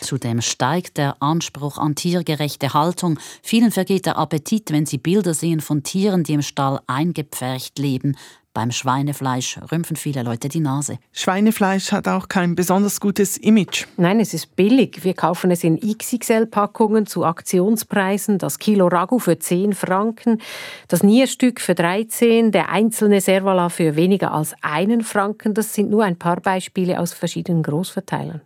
Zudem 0.00 0.42
steigt 0.42 0.98
der 0.98 1.16
Anspruch 1.20 1.78
an 1.78 1.94
tiergerechte 1.94 2.74
Haltung. 2.74 3.18
Vielen 3.42 3.70
vergeht 3.70 4.06
der 4.06 4.18
Appetit, 4.18 4.70
wenn 4.70 4.86
sie 4.86 4.98
Bilder 4.98 5.34
sehen 5.34 5.60
von 5.60 5.82
Tieren, 5.82 6.22
die 6.22 6.34
im 6.34 6.42
Stall 6.42 6.80
eingepfercht 6.86 7.78
leben. 7.78 8.16
Beim 8.56 8.70
Schweinefleisch 8.70 9.58
rümpfen 9.70 9.96
viele 9.96 10.22
Leute 10.22 10.48
die 10.48 10.60
Nase. 10.60 10.98
Schweinefleisch 11.12 11.92
hat 11.92 12.08
auch 12.08 12.28
kein 12.28 12.54
besonders 12.54 13.00
gutes 13.00 13.36
Image. 13.36 13.84
Nein, 13.98 14.18
es 14.18 14.32
ist 14.32 14.56
billig. 14.56 15.04
Wir 15.04 15.12
kaufen 15.12 15.50
es 15.50 15.62
in 15.62 15.78
XXL-Packungen 15.78 17.06
zu 17.06 17.26
Aktionspreisen. 17.26 18.38
Das 18.38 18.58
Kilo 18.58 18.86
Ragu 18.86 19.18
für 19.18 19.38
10 19.38 19.74
Franken, 19.74 20.40
das 20.88 21.02
Nierstück 21.02 21.60
für 21.60 21.74
13, 21.74 22.50
der 22.50 22.70
einzelne 22.70 23.20
Servala 23.20 23.68
für 23.68 23.94
weniger 23.94 24.32
als 24.32 24.54
einen 24.62 25.02
Franken. 25.02 25.52
Das 25.52 25.74
sind 25.74 25.90
nur 25.90 26.04
ein 26.04 26.16
paar 26.18 26.40
Beispiele 26.40 26.98
aus 26.98 27.12
verschiedenen 27.12 27.62
Großverteilern. 27.62 28.40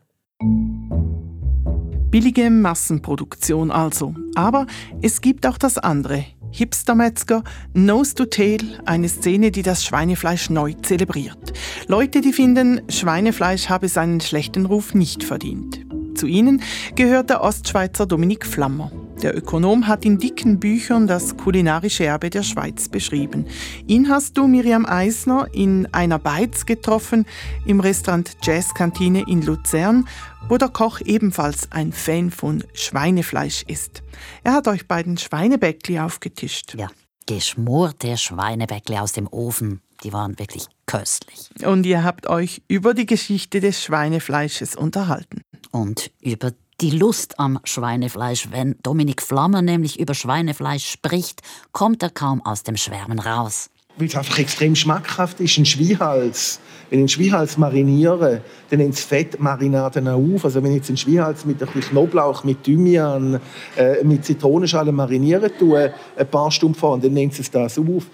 Billige 2.10 2.50
Massenproduktion 2.50 3.70
also. 3.70 4.14
Aber 4.34 4.66
es 5.00 5.20
gibt 5.20 5.46
auch 5.46 5.58
das 5.58 5.78
andere. 5.78 6.24
Hipstermetzger, 6.50 7.44
Nose 7.72 8.16
to 8.16 8.24
Tail, 8.24 8.80
eine 8.84 9.08
Szene, 9.08 9.52
die 9.52 9.62
das 9.62 9.84
Schweinefleisch 9.84 10.50
neu 10.50 10.72
zelebriert. 10.82 11.52
Leute, 11.86 12.20
die 12.20 12.32
finden, 12.32 12.80
Schweinefleisch 12.88 13.68
habe 13.68 13.88
seinen 13.88 14.20
schlechten 14.20 14.66
Ruf 14.66 14.92
nicht 14.94 15.22
verdient. 15.22 15.86
Zu 16.16 16.26
ihnen 16.26 16.62
gehört 16.96 17.30
der 17.30 17.42
Ostschweizer 17.42 18.06
Dominik 18.06 18.44
Flammer. 18.44 18.90
Der 19.22 19.36
Ökonom 19.36 19.86
hat 19.86 20.06
in 20.06 20.18
dicken 20.18 20.58
Büchern 20.58 21.06
das 21.06 21.36
kulinarische 21.36 22.06
Erbe 22.06 22.30
der 22.30 22.42
Schweiz 22.42 22.88
beschrieben. 22.88 23.46
Ihn 23.86 24.08
hast 24.08 24.38
du, 24.38 24.46
Miriam 24.46 24.86
Eisner, 24.86 25.46
in 25.52 25.86
einer 25.92 26.18
Beiz 26.18 26.64
getroffen, 26.64 27.26
im 27.66 27.80
Restaurant 27.80 28.34
Jazzkantine 28.42 29.24
in 29.28 29.42
Luzern, 29.42 30.08
wo 30.48 30.56
der 30.56 30.70
Koch 30.70 31.02
ebenfalls 31.02 31.70
ein 31.70 31.92
Fan 31.92 32.30
von 32.30 32.64
Schweinefleisch 32.72 33.62
ist. 33.64 34.02
Er 34.42 34.54
hat 34.54 34.66
euch 34.68 34.88
beiden 34.88 35.18
Schweinebäckli 35.18 35.98
aufgetischt. 35.98 36.74
Ja, 36.78 36.88
geschmorte 37.26 38.16
Schweinebäckli 38.16 38.96
aus 38.96 39.12
dem 39.12 39.28
Ofen. 39.30 39.82
Die 40.02 40.14
waren 40.14 40.38
wirklich 40.38 40.66
köstlich. 40.86 41.50
Und 41.62 41.84
ihr 41.84 42.04
habt 42.04 42.26
euch 42.26 42.62
über 42.68 42.94
die 42.94 43.04
Geschichte 43.04 43.60
des 43.60 43.84
Schweinefleisches 43.84 44.76
unterhalten. 44.76 45.42
Und 45.72 46.10
über 46.22 46.52
die 46.80 46.90
Lust 46.90 47.38
am 47.38 47.58
Schweinefleisch. 47.64 48.48
Wenn 48.50 48.76
Dominik 48.82 49.22
Flammer 49.22 49.62
nämlich 49.62 50.00
über 50.00 50.14
Schweinefleisch 50.14 50.88
spricht, 50.88 51.42
kommt 51.72 52.02
er 52.02 52.10
kaum 52.10 52.44
aus 52.44 52.62
dem 52.62 52.76
Schwärmen 52.76 53.18
raus. 53.18 53.70
Weil 53.98 54.06
es 54.06 54.16
einfach 54.16 54.38
extrem 54.38 54.74
schmackhaft 54.74 55.40
ist, 55.40 55.58
ein 55.58 55.66
Schwiehals. 55.66 56.60
Wenn 56.88 57.00
ich 57.00 57.02
einen 57.02 57.08
Schwiehals 57.08 57.58
mariniere, 57.58 58.40
dann 58.70 58.88
das 58.88 59.00
Fett 59.00 59.38
Marinaden 59.38 60.08
auf. 60.08 60.44
Also 60.44 60.62
wenn 60.62 60.70
ich 60.70 60.78
jetzt 60.78 60.88
einen 60.88 60.96
Schwiehals 60.96 61.44
mit 61.44 61.62
ein 61.62 61.68
Knoblauch, 61.68 62.44
mit 62.44 62.64
Thymian, 62.64 63.40
äh, 63.76 64.02
mit 64.02 64.24
Zitronenschale 64.24 64.90
marinieren 64.90 65.50
tue, 65.58 65.92
ein 66.16 66.28
paar 66.28 66.50
Stunden 66.50 66.74
vor, 66.74 66.98
dann 66.98 67.12
nimmt 67.12 67.38
es 67.38 67.50
das 67.50 67.78
auf. 67.78 68.06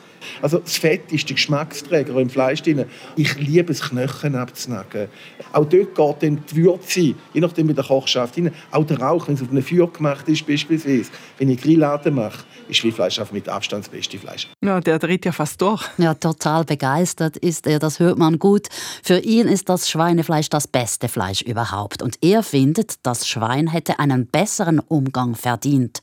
Also 0.43 0.59
das 0.59 0.77
Fett 0.77 1.13
ist 1.13 1.29
der 1.29 1.35
Geschmacksträger 1.35 2.17
im 2.17 2.31
Fleisch 2.31 2.63
drin. 2.63 2.85
Ich 3.17 3.37
liebe 3.39 3.73
es, 3.73 3.83
Knochen 3.83 4.35
abzunagen. 4.35 5.09
Auch 5.53 5.65
dort 5.65 5.95
geht 5.95 6.23
dann 6.23 6.43
die 6.51 6.57
Würze, 6.57 7.01
je 7.33 7.41
nachdem 7.41 7.69
wie 7.69 7.75
der 7.75 7.85
Koch 7.85 8.09
schafft, 8.09 8.37
rein. 8.37 8.53
Auch 8.71 8.85
der 8.85 9.01
Rauch, 9.01 9.29
wenn 9.29 9.35
es 9.35 9.43
auf 9.43 9.51
einem 9.51 9.63
Feuer 9.63 9.91
gemacht 9.91 10.29
ist 10.29 10.47
beispielsweise. 10.47 11.11
Wenn 11.39 11.51
ich 11.51 11.61
Grilladen 11.61 12.15
mache, 12.15 12.45
ist 12.69 12.79
Schweinefleisch 12.79 13.19
einfach 13.19 13.33
mit 13.33 13.49
Abstand 13.49 13.85
das 13.85 13.91
beste 13.91 14.19
Fleisch. 14.19 14.49
Ja, 14.65 14.81
der 14.81 14.99
dreht 14.99 15.25
ja 15.25 15.33
fast 15.33 15.61
durch. 15.61 15.85
Ja, 15.99 16.15
total 16.15 16.65
begeistert 16.65 17.37
ist 17.37 17.67
er, 17.67 17.79
das 17.79 18.01
hört 18.01 18.19
man 18.19 18.39
gut. 18.39 18.69
Für 19.03 19.19
ihn 19.19 19.47
ist 19.47 19.69
das 19.69 19.89
Schweinefleisch 19.89 20.49
das 20.49 20.67
beste 20.67 21.09
Fleisch 21.09 21.43
überhaupt. 21.43 22.03
Und 22.03 22.19
er 22.23 22.43
findet, 22.43 22.95
das 23.03 23.29
Schwein 23.29 23.69
hätte 23.69 23.99
einen 23.99 24.27
besseren 24.27 24.81
Umgang 24.81 25.35
verdient. 25.35 26.03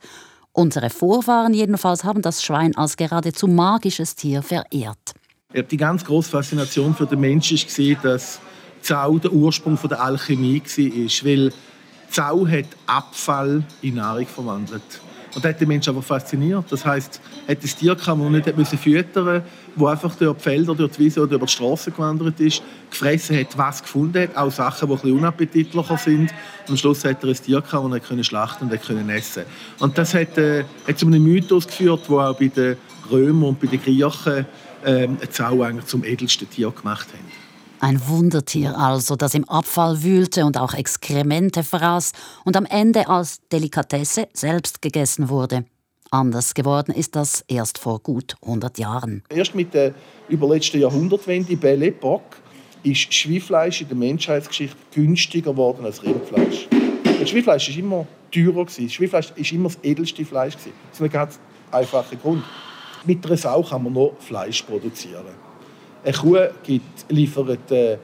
Unsere 0.55 0.91
Vorfahren 0.91 1.55
jedenfalls 1.55 2.03
haben 2.03 2.21
das 2.21 2.43
Schwein 2.43 2.77
als 2.77 2.95
geradezu 2.95 3.47
magisches 3.47 4.15
Tier 4.15 4.43
verehrt. 4.43 5.13
Die 5.71 5.77
ganz 5.77 6.05
große 6.05 6.29
Faszination 6.29 6.93
für 6.93 7.07
den 7.07 7.19
Menschen 7.19 7.57
war, 7.57 7.95
dass 8.03 8.39
Zau 8.81 9.17
der 9.17 9.33
Ursprung 9.33 9.79
der 9.89 9.99
Alchemie 9.99 10.61
war. 10.65 11.25
Weil 11.25 11.53
Zau 12.11 12.47
hat 12.47 12.65
Abfall 12.85 13.63
in 13.81 13.95
Nahrung 13.95 14.27
verwandelt. 14.27 15.01
Und 15.35 15.43
das 15.43 15.53
hat 15.53 15.61
den 15.61 15.67
Menschen 15.67 15.89
aber 15.89 16.01
fasziniert. 16.01 16.65
Das 16.69 16.85
heisst, 16.85 17.19
er 17.47 17.55
hat 17.55 17.63
ein 17.63 17.69
Tier 17.69 17.95
gehabt, 17.95 18.21
das 18.21 18.29
nicht 18.29 18.57
müssen 18.57 18.77
füttern 18.77 19.25
musste, 19.25 19.43
das 19.75 19.87
einfach 19.87 20.15
durch 20.15 20.37
die 20.37 20.43
Felder, 20.43 20.75
durch 20.75 20.91
die 20.91 20.99
Wiese 20.99 21.21
oder 21.21 21.35
über 21.35 21.45
die 21.45 21.51
Straße 21.51 21.91
gewandert 21.91 22.39
ist, 22.39 22.61
gefressen 22.91 23.37
hat, 23.39 23.57
was 23.57 23.81
gefunden 23.81 24.21
hat, 24.21 24.37
auch 24.37 24.51
Sachen, 24.51 24.87
die 24.87 24.93
ein 24.93 24.99
bisschen 24.99 25.17
unappetitlicher 25.17 25.97
sind. 25.97 26.21
Und 26.21 26.69
am 26.69 26.77
Schluss 26.77 27.03
hat 27.03 27.23
er 27.23 27.29
ein 27.29 27.35
Tier 27.35 27.61
gehabt, 27.61 27.93
das 27.93 28.11
er 28.11 28.23
schlachten 28.23 28.69
und 28.69 28.81
können 28.81 29.09
essen 29.09 29.43
Und 29.79 29.97
das 29.97 30.13
hat, 30.13 30.37
äh, 30.37 30.65
hat 30.87 30.99
zu 30.99 31.07
einem 31.07 31.23
Mythos 31.23 31.67
geführt, 31.67 32.01
der 32.07 32.17
auch 32.17 32.37
bei 32.37 32.47
den 32.47 32.77
Römern 33.09 33.49
und 33.49 33.59
bei 33.59 33.67
den 33.67 33.81
Griechen 33.81 34.45
äh, 34.83 35.07
Zau 35.29 35.63
eigentlich 35.63 35.85
zum 35.85 36.03
edelsten 36.03 36.49
Tier 36.49 36.71
gemacht 36.71 37.07
hat. 37.07 37.42
Ein 37.83 38.07
Wundertier 38.07 38.77
also, 38.77 39.17
das 39.17 39.33
im 39.33 39.43
Abfall 39.49 40.03
wühlte 40.03 40.45
und 40.45 40.57
auch 40.57 40.73
Exkremente 40.73 41.65
fraß 41.65 42.13
und 42.45 42.55
am 42.55 42.63
Ende 42.63 43.09
als 43.09 43.41
Delikatesse 43.51 44.29
selbst 44.31 44.81
gegessen 44.81 45.27
wurde. 45.27 45.65
Anders 46.09 46.53
geworden 46.53 46.95
ist 46.95 47.17
das 47.17 47.43
erst 47.49 47.77
vor 47.77 47.99
gut 47.99 48.37
100 48.41 48.77
Jahren. 48.77 49.21
Erst 49.27 49.53
mit 49.53 49.73
der 49.73 49.93
überletzten 50.29 50.79
Jahrhundertwende, 50.79 51.57
Belle 51.57 51.87
Epoque, 51.87 52.37
ist 52.83 53.13
Schweinfleisch 53.13 53.81
in 53.81 53.89
der 53.89 53.97
Menschheitsgeschichte 53.97 54.77
günstiger 54.93 55.51
geworden 55.51 55.83
als 55.83 56.01
Rindfleisch. 56.03 56.69
Das 57.19 57.29
Schweinfleisch 57.29 57.69
war 57.69 57.77
immer 57.77 58.07
teurer. 58.31 58.63
Das 58.63 58.93
Schweinfleisch 58.93 59.31
war 59.31 59.51
immer 59.51 59.67
das 59.67 59.79
edelste 59.83 60.23
Fleisch. 60.23 60.53
Das 60.53 60.65
ist 60.93 61.01
ein 61.01 61.09
ganz 61.09 61.37
einfacher 61.69 62.15
Grund. 62.15 62.45
Mit 63.03 63.25
einer 63.25 63.35
Sau 63.35 63.61
kann 63.61 63.83
man 63.83 63.91
noch 63.91 64.13
Fleisch 64.21 64.61
produzieren. 64.61 65.25
Eine 66.03 66.13
Kuh 66.13 66.37
gibt, 66.63 67.05
liefert 67.09 67.71
äh, 67.71 67.97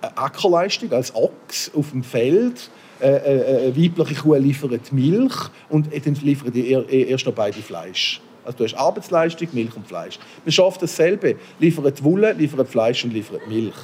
Ackerleistung 0.00 0.92
als 0.92 1.14
Ochs 1.14 1.70
auf 1.74 1.90
dem 1.90 2.04
Feld. 2.04 2.70
Äh, 3.00 3.08
äh, 3.08 3.66
eine 3.66 3.76
weibliche 3.76 4.14
Kuh 4.14 4.34
liefert 4.34 4.92
Milch 4.92 5.34
und 5.68 5.88
dann 5.92 6.14
liefern 6.14 6.52
die 6.52 6.70
erst 6.70 7.26
noch 7.26 7.34
beide 7.34 7.60
Fleisch. 7.60 8.20
Also 8.44 8.58
du 8.58 8.64
hast 8.64 8.74
Arbeitsleistung, 8.74 9.48
Milch 9.52 9.74
und 9.74 9.86
Fleisch. 9.86 10.18
Man 10.44 10.52
schafft 10.52 10.82
dasselbe. 10.82 11.36
Liefert 11.58 12.04
Wolle, 12.04 12.32
liefert 12.32 12.68
Fleisch 12.68 13.04
und 13.04 13.12
liefert 13.12 13.46
Milch. 13.48 13.74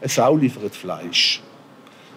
Eine 0.00 0.08
Sau 0.08 0.36
liefert 0.36 0.74
Fleisch. 0.74 1.42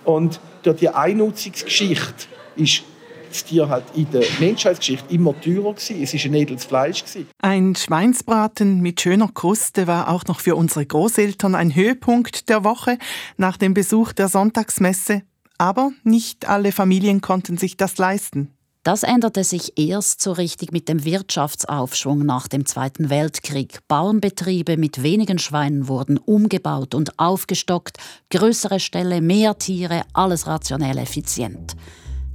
Und 0.06 0.40
durch 0.64 0.78
die 0.78 0.90
Einnutzungsgeschichte 0.90 2.28
ist 2.56 2.84
das 3.30 3.44
Tier 3.44 3.70
halt 3.70 3.86
in 3.96 4.10
der 4.12 4.24
Menschheitsgeschichte 4.40 5.14
immer 5.14 5.40
teurer 5.40 5.74
gewesen. 5.74 6.04
Es 6.04 6.14
war 6.14 6.26
ein 6.26 6.34
edles 6.34 6.66
Fleisch. 6.66 7.04
Gewesen. 7.04 7.28
Ein 7.40 7.76
Schweinsbraten 7.76 8.82
mit 8.82 9.02
schöner 9.02 9.30
Kruste 9.34 9.88
war 9.88 10.10
auch 10.10 10.26
noch 10.26 10.40
für 10.40 10.56
unsere 10.56 10.86
Großeltern 10.86 11.56
ein 11.56 11.76
Höhepunkt 11.76 12.50
der 12.50 12.64
Woche 12.64 12.98
nach 13.38 13.58
dem 13.58 13.74
Besuch 13.74 14.14
der 14.14 14.28
Sonntagsmesse. 14.28 15.24
Aber 15.58 15.92
nicht 16.04 16.48
alle 16.48 16.72
Familien 16.72 17.22
konnten 17.22 17.58
sich 17.58 17.78
das 17.78 17.98
leisten. 17.98 18.54
Das 18.88 19.04
änderte 19.04 19.44
sich 19.44 19.78
erst 19.78 20.22
so 20.22 20.32
richtig 20.32 20.72
mit 20.72 20.88
dem 20.88 21.04
Wirtschaftsaufschwung 21.04 22.20
nach 22.20 22.48
dem 22.48 22.66
Zweiten 22.66 23.10
Weltkrieg. 23.10 23.80
Bauernbetriebe 23.90 24.78
mit 24.78 25.04
wenigen 25.04 25.40
Schweinen 25.40 25.90
wurden 25.90 26.18
umgebaut 26.18 26.96
und 26.96 27.20
aufgestockt, 27.20 27.98
größere 28.30 28.80
Ställe, 28.80 29.20
mehr 29.20 29.58
Tiere, 29.58 30.04
alles 30.14 30.48
rationell 30.48 31.00
effizient. 31.00 31.76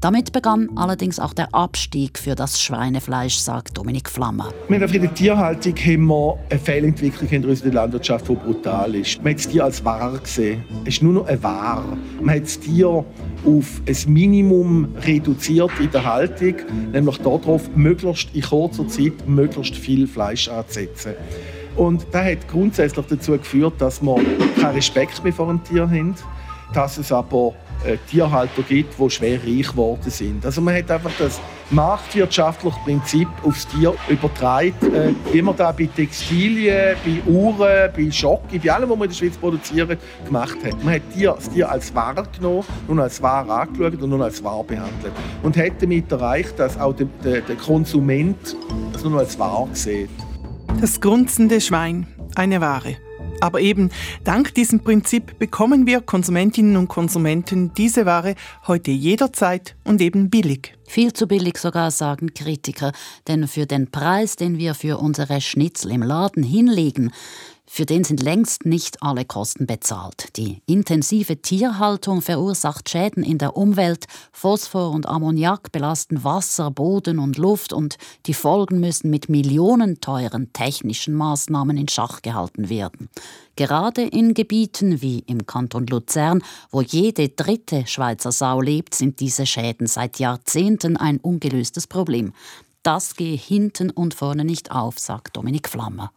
Damit 0.03 0.33
begann 0.33 0.69
allerdings 0.75 1.21
auch 1.21 1.33
der 1.33 1.55
Abstieg 1.55 2.19
für 2.19 2.35
das 2.35 2.61
Schweinefleisch, 2.61 3.37
sagt 3.37 3.79
Dominik 3.79 4.11
Flammer. 4.11 4.53
In 4.69 4.81
der 4.81 5.15
Tierhaltung 5.15 5.77
haben 5.77 6.07
wir 6.09 6.39
eine 6.51 6.59
Fehlentwicklung 6.59 7.31
in 7.31 7.43
der 7.43 7.73
Landwirtschaft, 7.73 8.29
die 8.29 8.35
brutal 8.35 8.97
ist. 8.97 9.23
Man 9.23 9.31
hat 9.31 9.39
das 9.39 9.49
Tier 9.49 9.63
als 9.63 9.85
Ware 9.85 10.19
gesehen. 10.19 10.65
Es 10.83 10.95
ist 10.95 11.03
nur 11.05 11.13
noch 11.13 11.27
eine 11.27 11.41
Ware. 11.45 11.97
Man 12.21 12.35
hat 12.35 12.43
das 12.43 12.59
Tier 12.59 12.89
auf 12.89 13.83
ein 13.87 14.13
Minimum 14.13 14.89
reduziert 15.07 15.71
in 15.79 15.93
der 15.93 16.05
Haltung, 16.05 16.57
nämlich 16.91 17.19
darauf, 17.19 17.71
möglichst 17.77 18.35
in 18.35 18.43
kurzer 18.43 18.89
Zeit 18.89 19.29
möglichst 19.29 19.77
viel 19.77 20.09
Fleisch 20.09 20.49
anzusetzen. 20.49 21.13
Und 21.77 22.09
das 22.11 22.25
hat 22.25 22.49
grundsätzlich 22.49 23.07
dazu 23.07 23.39
geführt, 23.39 23.75
dass 23.79 24.03
wir 24.03 24.17
keinen 24.61 24.75
Respekt 24.75 25.23
mehr 25.23 25.33
vor 25.33 25.47
dem 25.47 25.63
Tier 25.63 25.89
haben, 25.89 26.17
dass 26.75 26.99
es 26.99 27.13
aber 27.13 27.55
äh, 27.85 27.97
Tierhalter 28.09 28.63
gibt, 28.63 28.95
die 28.99 29.11
schwer 29.11 29.41
reich 29.43 29.69
geworden 29.69 30.11
sind. 30.11 30.45
Also 30.45 30.61
man 30.61 30.75
hat 30.77 30.91
einfach 30.91 31.11
das 31.19 31.41
marktwirtschaftliche 31.71 32.77
Prinzip 32.85 33.29
aufs 33.43 33.67
Tier 33.67 33.95
übertragen, 34.09 34.75
äh, 34.95 35.13
wie 35.33 35.43
man 35.43 35.57
das 35.57 35.75
bei 35.77 35.87
Textilien, 35.87 36.97
bei 37.05 37.31
Uhren, 37.31 37.91
bei 37.97 38.11
Schocke, 38.11 38.59
bei 38.59 38.71
allem, 38.71 38.91
was 38.91 38.99
man 38.99 39.05
in 39.07 39.11
der 39.11 39.17
Schweiz 39.17 39.37
produziert, 39.37 39.99
gemacht 40.25 40.59
hat. 40.65 40.85
Man 40.85 40.95
hat 40.95 41.03
das 41.23 41.51
Tier 41.51 41.71
als 41.71 41.95
Ware 41.95 42.25
genommen, 42.37 42.65
nun 42.89 43.01
als 43.01 43.23
Ware 43.23 43.53
angeschaut 43.53 44.01
und 44.01 44.11
nun 44.11 44.23
als 44.23 44.43
Ware 44.45 44.65
behandelt. 44.65 45.13
Und 45.43 45.57
hat 45.57 45.81
damit 45.81 46.11
erreicht, 46.13 46.59
dass 46.59 46.79
auch 46.79 46.95
der, 46.95 47.07
der, 47.25 47.41
der 47.41 47.57
Konsument 47.57 48.57
das 48.93 49.05
nur 49.05 49.19
als 49.19 49.39
Ware 49.39 49.69
sieht. 49.73 50.11
Das 50.81 51.01
grunzende 51.01 51.61
Schwein, 51.61 52.07
eine 52.35 52.61
Ware. 52.61 52.97
Aber 53.43 53.61
eben 53.61 53.91
dank 54.23 54.55
diesem 54.55 54.85
Prinzip 54.85 55.37
bekommen 55.41 55.85
wir 55.85 56.01
Konsumentinnen 56.01 56.77
und 56.77 56.87
Konsumenten 56.87 57.75
diese 57.75 58.07
Ware 58.07 58.37
heute 58.69 58.93
jederzeit 58.93 59.75
und 59.83 60.01
eben 60.01 60.31
billig. 60.31 60.79
Viel 60.87 61.13
zu 61.13 61.27
billig 61.27 61.59
sogar, 61.59 61.91
sagen 61.91 62.35
Kritiker, 62.35 62.93
denn 63.27 63.49
für 63.49 63.67
den 63.67 63.91
Preis, 63.91 64.37
den 64.37 64.59
wir 64.59 64.75
für 64.75 64.99
unsere 64.99 65.41
Schnitzel 65.41 65.91
im 65.91 66.05
Laden 66.05 66.45
hinlegen, 66.45 67.11
für 67.67 67.87
den 67.87 68.05
sind 68.05 68.23
längst 68.23 68.67
nicht 68.67 69.03
alle 69.03 69.25
Kosten 69.25 69.67
bezahlt. 69.67 70.37
Die 70.37 70.63
intensive 70.67 71.41
Tierhaltung 71.41 72.21
verursacht 72.21 72.91
Schäden 72.91 73.23
in 73.23 73.39
der 73.39 73.57
Umwelt, 73.57 74.07
Phosphor 74.33 74.91
und 74.91 75.09
Ammoniak 75.09 75.73
belasten 75.73 76.25
Wasser, 76.25 76.71
Boden 76.71 77.19
und 77.19 77.39
Luft 77.39 77.73
und 77.73 77.97
die 78.27 78.35
Folgen 78.35 78.81
müssen 78.81 79.11
mit 79.11 79.29
millionenteuren 79.29 80.53
technischen 80.53 81.15
Maßnahmen 81.15 81.77
in 81.77 81.89
Schach 81.89 82.21
gehalten 82.21 82.69
werden. 82.69 83.09
Gerade 83.57 84.03
in 84.03 84.35
Gebieten 84.35 85.01
wie 85.01 85.21
im 85.21 85.47
Kanton 85.47 85.87
Luzern, 85.87 86.43
wo 86.71 86.83
jede 86.83 87.29
dritte 87.29 87.87
Schweizer 87.87 88.33
Sau 88.33 88.61
lebt, 88.61 88.95
sind 88.95 89.21
diese 89.21 89.47
Schäden 89.47 89.87
seit 89.87 90.19
Jahrzehnten 90.19 90.97
ein 90.97 91.19
ungelöstes 91.19 91.87
Problem. 91.87 92.33
Das 92.83 93.15
gehe 93.15 93.37
hinten 93.37 93.91
und 93.91 94.15
vorne 94.15 94.45
nicht 94.45 94.73
auf, 94.73 94.99
sagt 94.99 95.37
Dominik 95.37 95.69
Flammer. 95.69 96.11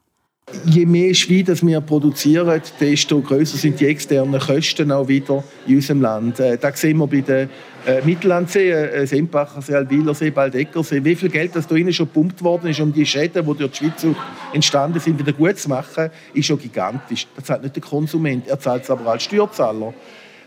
Je 0.65 0.85
mehr 0.85 1.11
Schwein 1.15 1.47
wir 1.63 1.81
produzieren, 1.81 2.61
desto 2.79 3.19
größer 3.19 3.57
sind 3.57 3.79
die 3.79 3.87
externen 3.87 4.39
Kosten 4.39 4.91
auch 4.91 5.07
wieder 5.07 5.43
in 5.65 5.77
unserem 5.77 6.01
Land. 6.01 6.39
Äh, 6.39 6.59
das 6.59 6.79
sehen 6.79 6.97
wir 6.99 7.07
bei 7.07 7.21
den 7.21 7.49
äh, 7.87 8.01
Mittellandsee, 8.03 8.69
äh, 8.69 9.07
Sempacher 9.07 9.63
See, 9.63 9.73
Alwilersee, 9.73 10.29
Baldeckersee. 10.29 11.03
Wie 11.03 11.15
viel 11.15 11.29
Geld 11.29 11.55
das 11.55 11.65
da 11.65 11.75
schon 11.75 12.05
gepumpt 12.05 12.43
worden 12.43 12.69
ist, 12.69 12.79
um 12.79 12.93
die 12.93 13.07
Schäden, 13.07 13.43
die 13.43 13.57
durch 13.57 13.71
die 13.71 13.85
Schweiz 13.85 14.05
entstanden 14.53 14.99
sind, 14.99 15.17
wieder 15.17 15.33
gut 15.33 15.57
zu 15.57 15.67
machen, 15.67 16.11
ist 16.35 16.45
schon 16.45 16.59
gigantisch. 16.59 17.25
Das 17.35 17.45
zahlt 17.45 17.63
nicht 17.63 17.75
der 17.75 17.83
Konsument, 17.83 18.47
er 18.47 18.59
zahlt 18.59 18.83
es 18.83 18.91
aber 18.91 19.13
als 19.13 19.23
Steuerzahler. 19.23 19.95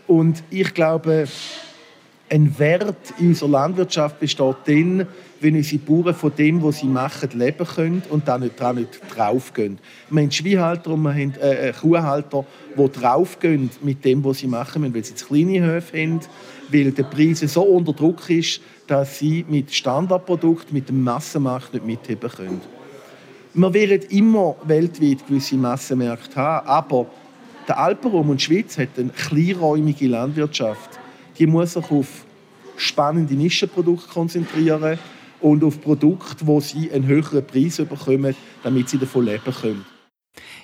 Und 0.07 0.43
ich 0.49 0.73
glaube, 0.73 1.27
ein 2.29 2.57
Wert 2.57 3.13
in 3.19 3.29
unserer 3.29 3.49
Landwirtschaft 3.49 4.17
besteht 4.19 4.55
dann, 4.65 5.07
wenn 5.41 5.55
unsere 5.55 5.81
Bauern 5.81 6.13
von 6.13 6.31
dem, 6.37 6.61
was 6.61 6.79
sie 6.79 6.87
machen, 6.87 7.29
leben 7.33 7.65
können 7.65 8.03
und 8.09 8.27
dann 8.27 8.41
nicht, 8.41 8.59
dran 8.59 8.75
nicht 8.75 8.99
draufgehen. 9.15 9.79
Wir 10.09 10.21
haben 10.21 10.31
Schweinhalter 10.31 10.91
und 10.91 11.03
wir 11.03 11.13
haben 11.13 11.33
äh, 11.41 11.69
äh, 11.69 11.73
Kuhhalter, 11.73 12.45
die 12.77 12.91
draufgehen 12.91 13.69
mit 13.81 14.03
dem, 14.03 14.23
was 14.23 14.39
sie 14.39 14.47
machen, 14.47 14.93
weil 14.93 15.03
sie 15.03 15.15
zu 15.15 15.27
kleine 15.27 15.61
Höfe 15.61 15.97
haben, 15.97 16.19
weil 16.71 16.91
der 16.91 17.03
Preis 17.03 17.39
so 17.39 17.61
unter 17.63 17.93
Druck 17.93 18.29
ist, 18.29 18.61
dass 18.87 19.19
sie 19.19 19.45
mit 19.47 19.73
Standardprodukten, 19.73 20.73
mit 20.73 20.89
dem 20.89 21.03
Massenmarkt 21.03 21.73
nicht 21.73 21.85
mitheben 21.85 22.29
können. 22.29 22.61
Wir 23.53 23.73
werden 23.73 24.01
immer 24.09 24.55
weltweit 24.63 25.25
gewisse 25.27 25.55
Massenmärkte 25.55 26.35
haben, 26.35 26.67
aber 26.67 27.05
der 27.67 27.79
Alpenraum 27.79 28.29
und 28.29 28.41
die 28.41 28.45
Schweiz 28.45 28.77
hat 28.77 28.89
eine 28.97 29.09
kleinräumige 29.09 30.07
Landwirtschaft. 30.07 30.99
Die 31.37 31.47
muss 31.47 31.73
sich 31.73 31.91
auf 31.91 32.25
spannende 32.77 33.33
Nischenprodukte 33.35 34.07
konzentrieren 34.07 34.97
und 35.41 35.63
auf 35.63 35.81
Produkte, 35.81 36.47
wo 36.47 36.59
sie 36.59 36.91
einen 36.91 37.07
höheren 37.07 37.45
Preis 37.45 37.77
bekommen, 37.77 38.35
damit 38.63 38.89
sie 38.89 38.97
davon 38.97 39.25
leben 39.25 39.53
können. 39.53 39.85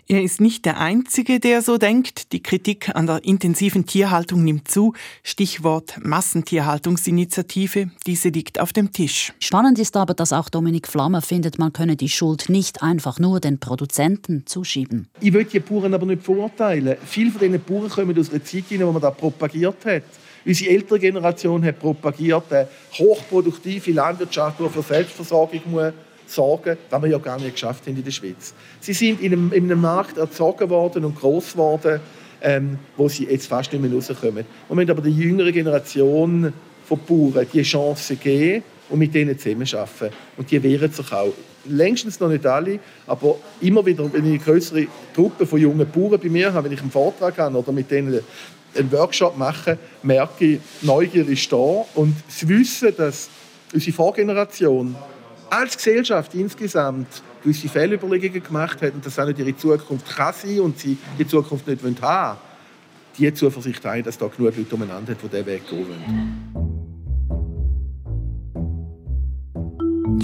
Er 0.07 0.21
ist 0.21 0.39
nicht 0.39 0.65
der 0.65 0.79
Einzige, 0.79 1.39
der 1.39 1.63
so 1.63 1.79
denkt. 1.79 2.31
Die 2.31 2.43
Kritik 2.43 2.95
an 2.95 3.07
der 3.07 3.23
intensiven 3.23 3.87
Tierhaltung 3.87 4.43
nimmt 4.43 4.69
zu. 4.69 4.93
Stichwort 5.23 5.95
Massentierhaltungsinitiative. 5.99 7.89
Diese 8.05 8.29
liegt 8.29 8.59
auf 8.59 8.71
dem 8.71 8.91
Tisch. 8.91 9.33
Spannend 9.39 9.79
ist 9.79 9.97
aber, 9.97 10.13
dass 10.13 10.31
auch 10.31 10.49
Dominik 10.49 10.87
Flammer 10.87 11.23
findet, 11.23 11.57
man 11.57 11.73
könne 11.73 11.95
die 11.95 12.09
Schuld 12.09 12.49
nicht 12.49 12.83
einfach 12.83 13.19
nur 13.19 13.39
den 13.39 13.59
Produzenten 13.59 14.45
zuschieben. 14.45 15.07
Ich 15.21 15.33
will 15.33 15.45
die 15.45 15.59
Bauern 15.59 15.95
aber 15.95 16.05
nicht 16.05 16.21
verurteilen. 16.21 16.97
Viele 17.03 17.31
von 17.31 17.41
diesen 17.41 17.63
Bauern 17.63 17.89
kommen 17.89 18.19
aus 18.19 18.29
einer 18.29 18.43
Zeit, 18.43 18.65
in 18.69 18.77
der 18.77 18.91
man 18.91 19.01
das 19.01 19.17
propagiert 19.17 19.83
hat. 19.85 20.03
Unsere 20.45 20.71
ältere 20.71 20.99
Generation 20.99 21.63
hat 21.65 21.79
propagiert, 21.79 22.43
eine 22.51 22.67
hochproduktive 22.93 23.91
Landwirtschaft, 23.91 24.59
die 24.59 24.69
für 24.69 24.83
Selbstversorgung 24.83 25.61
muss 25.71 25.93
sorgen, 26.27 26.77
was 26.89 27.01
wir 27.01 27.09
ja 27.09 27.17
gar 27.17 27.39
nicht 27.39 27.53
geschafft 27.53 27.85
haben 27.87 27.97
in 27.97 28.03
der 28.03 28.11
Schweiz. 28.11 28.53
Sie 28.79 28.93
sind 28.93 29.21
in 29.21 29.33
einem, 29.33 29.53
in 29.53 29.65
einem 29.65 29.81
Markt 29.81 30.17
erzogen 30.17 30.69
worden 30.69 31.05
und 31.05 31.15
groß 31.15 31.53
geworden, 31.53 31.99
ähm, 32.41 32.77
wo 32.97 33.09
sie 33.09 33.25
jetzt 33.25 33.47
fast 33.47 33.71
nicht 33.71 33.81
mehr 33.81 33.91
rauskommen. 33.91 34.45
Wir 34.67 34.75
müssen 34.75 34.91
aber 34.91 35.01
der 35.01 35.11
jüngeren 35.11 35.51
Generation 35.51 36.53
von 36.85 36.99
Bauern 37.07 37.47
die 37.51 37.63
Chance 37.63 38.15
geben 38.15 38.63
und 38.89 38.99
mit 38.99 39.13
denen 39.13 39.37
zusammenarbeiten. 39.37 40.15
Und 40.37 40.51
die 40.51 40.61
wehren 40.61 40.91
sich 40.91 41.11
auch. 41.11 41.33
Längstens 41.67 42.19
noch 42.19 42.29
nicht 42.29 42.45
alle, 42.45 42.79
aber 43.07 43.37
immer 43.61 43.83
wieder, 43.83 44.03
wenn 44.13 44.25
ich 44.25 44.33
eine 44.33 44.39
größere 44.39 44.85
Gruppe 45.15 45.47
von 45.47 45.59
jungen 45.59 45.89
Bauern 45.89 46.19
bei 46.21 46.29
mir 46.29 46.53
habe, 46.53 46.65
wenn 46.65 46.73
ich 46.73 46.81
einen 46.81 46.91
Vortrag 46.91 47.37
habe 47.39 47.57
oder 47.57 47.71
mit 47.71 47.89
denen 47.89 48.19
einen 48.77 48.91
Workshop 48.91 49.37
machen, 49.37 49.77
merke 50.03 50.45
ich, 50.45 50.59
Neugier 50.81 51.27
ist 51.27 51.51
da 51.51 51.85
und 51.95 52.15
das 52.27 52.47
Wissen, 52.47 52.93
dass 52.97 53.29
unsere 53.73 53.95
Vorgeneration 53.95 54.95
als 55.49 55.77
Gesellschaft 55.77 56.33
insgesamt 56.33 57.07
gewisse 57.43 57.69
Fehlüberlegungen 57.69 58.43
gemacht 58.43 58.81
hat 58.81 58.93
und 58.93 59.05
dass 59.05 59.19
auch 59.19 59.25
nicht 59.25 59.39
ihre 59.39 59.55
Zukunft 59.55 60.15
kann 60.15 60.33
sein 60.33 60.59
und 60.59 60.79
sie 60.79 60.97
die 61.17 61.27
Zukunft 61.27 61.67
nicht 61.67 61.81
haben 61.83 61.95
wollen, 62.01 62.37
die 63.17 63.33
Zuversicht 63.33 63.85
ein, 63.85 64.03
dass 64.03 64.17
da 64.17 64.27
genug 64.27 64.55
Leute 64.57 64.75
umeinander 64.75 65.11
hat, 65.11 65.21
die 65.21 65.27
diesen 65.27 65.45
Weg 65.45 65.69
gehen 65.69 65.87
wollen. 65.87 66.74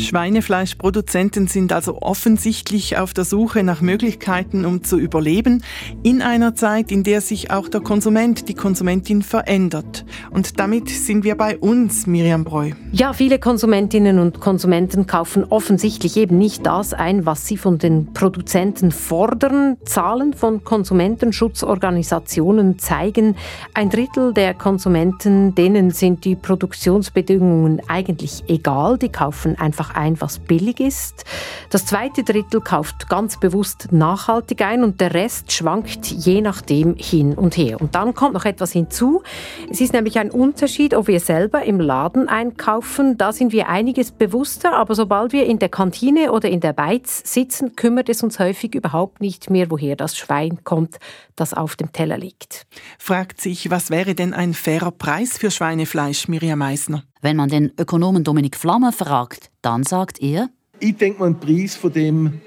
Schweinefleischproduzenten 0.01 1.47
sind 1.47 1.73
also 1.73 2.01
offensichtlich 2.01 2.97
auf 2.97 3.13
der 3.13 3.25
Suche 3.25 3.63
nach 3.63 3.81
Möglichkeiten, 3.81 4.65
um 4.65 4.83
zu 4.83 4.97
überleben, 4.97 5.63
in 6.03 6.21
einer 6.21 6.55
Zeit, 6.55 6.91
in 6.91 7.03
der 7.03 7.21
sich 7.21 7.51
auch 7.51 7.67
der 7.67 7.81
Konsument, 7.81 8.49
die 8.49 8.53
Konsumentin 8.53 9.21
verändert. 9.21 10.05
Und 10.31 10.59
damit 10.59 10.89
sind 10.89 11.23
wir 11.23 11.35
bei 11.35 11.57
uns, 11.57 12.07
Miriam 12.07 12.43
Breu. 12.43 12.71
Ja, 12.91 13.13
viele 13.13 13.39
Konsumentinnen 13.39 14.19
und 14.19 14.39
Konsumenten 14.39 15.07
kaufen 15.07 15.45
offensichtlich 15.45 16.17
eben 16.17 16.37
nicht 16.37 16.65
das 16.65 16.93
ein, 16.93 17.25
was 17.25 17.47
sie 17.47 17.57
von 17.57 17.77
den 17.77 18.13
Produzenten 18.13 18.91
fordern. 18.91 19.77
Zahlen 19.85 20.33
von 20.33 20.63
Konsumentenschutzorganisationen 20.63 22.79
zeigen, 22.79 23.35
ein 23.73 23.89
Drittel 23.89 24.33
der 24.33 24.53
Konsumenten, 24.53 25.55
denen 25.55 25.91
sind 25.91 26.25
die 26.25 26.35
Produktionsbedingungen 26.35 27.81
eigentlich 27.87 28.43
egal. 28.47 28.97
Die 28.97 29.09
kaufen 29.09 29.57
einfach 29.57 29.90
ein, 29.95 30.19
was 30.19 30.39
billig 30.39 30.80
ist. 30.80 31.25
Das 31.69 31.86
zweite 31.86 32.23
Drittel 32.23 32.62
kauft 32.62 33.10
ganz 33.10 33.39
bewusst 33.39 33.89
nachhaltig 33.91 34.62
ein 34.62 34.84
und 34.84 35.01
der 35.01 35.13
Rest 35.13 35.51
schwankt 35.51 36.08
je 36.08 36.41
nachdem 36.41 36.95
hin 36.95 37.34
und 37.34 37.58
her. 37.58 37.80
Und 37.80 37.95
dann 37.95 38.13
kommt 38.13 38.34
noch 38.34 38.45
etwas 38.45 38.71
hinzu. 38.71 39.23
Es 39.69 39.82
ist 39.82 39.93
nämlich 39.93 40.19
ein 40.19 40.32
Unterschied, 40.32 40.93
ob 40.93 41.08
wir 41.08 41.19
selber 41.19 41.63
im 41.63 41.80
Laden 41.80 42.27
einkaufen. 42.27 43.17
Da 43.17 43.32
sind 43.34 43.51
wir 43.51 43.69
einiges 43.69 44.12
bewusster, 44.12 44.73
aber 44.73 44.95
sobald 44.95 45.34
wir 45.34 45.45
in 45.45 45.60
der 45.60 45.69
Kantine 45.69 46.32
oder 46.32 46.49
in 46.49 46.60
der 46.60 46.73
Beiz 46.73 47.21
sitzen, 47.23 47.75
kümmert 47.75 48.10
es 48.10 48.23
uns 48.23 48.39
häufig 48.39 48.75
überhaupt 48.75 49.21
nicht 49.21 49.49
mehr, 49.49 49.71
woher 49.71 49.95
das 49.95 50.17
Schwein 50.17 50.63
kommt, 50.63 50.97
das 51.36 51.54
auf 51.54 51.75
dem 51.75 51.91
Teller 51.91 52.17
liegt. 52.17 52.65
Fragt 52.97 53.41
sich, 53.41 53.69
was 53.69 53.89
wäre 53.89 54.15
denn 54.15 54.34
ein 54.34 54.54
fairer 54.54 54.91
Preis 54.91 55.38
für 55.38 55.51
Schweinefleisch, 55.51 56.27
Miriam 56.27 56.60
Meissner? 56.60 57.04
Wenn 57.23 57.38
man 57.38 57.49
den 57.49 57.71
Ökonomen 57.77 58.23
Dominik 58.23 58.57
Flammer 58.57 58.91
fragt, 58.91 59.51
dann 59.62 59.84
sagt 59.84 60.19
er, 60.23 60.49
ich 60.79 60.97
denke 60.97 61.23
einen 61.23 61.39
Preis, 61.39 61.75
von 61.75 61.93
dem 61.93 62.41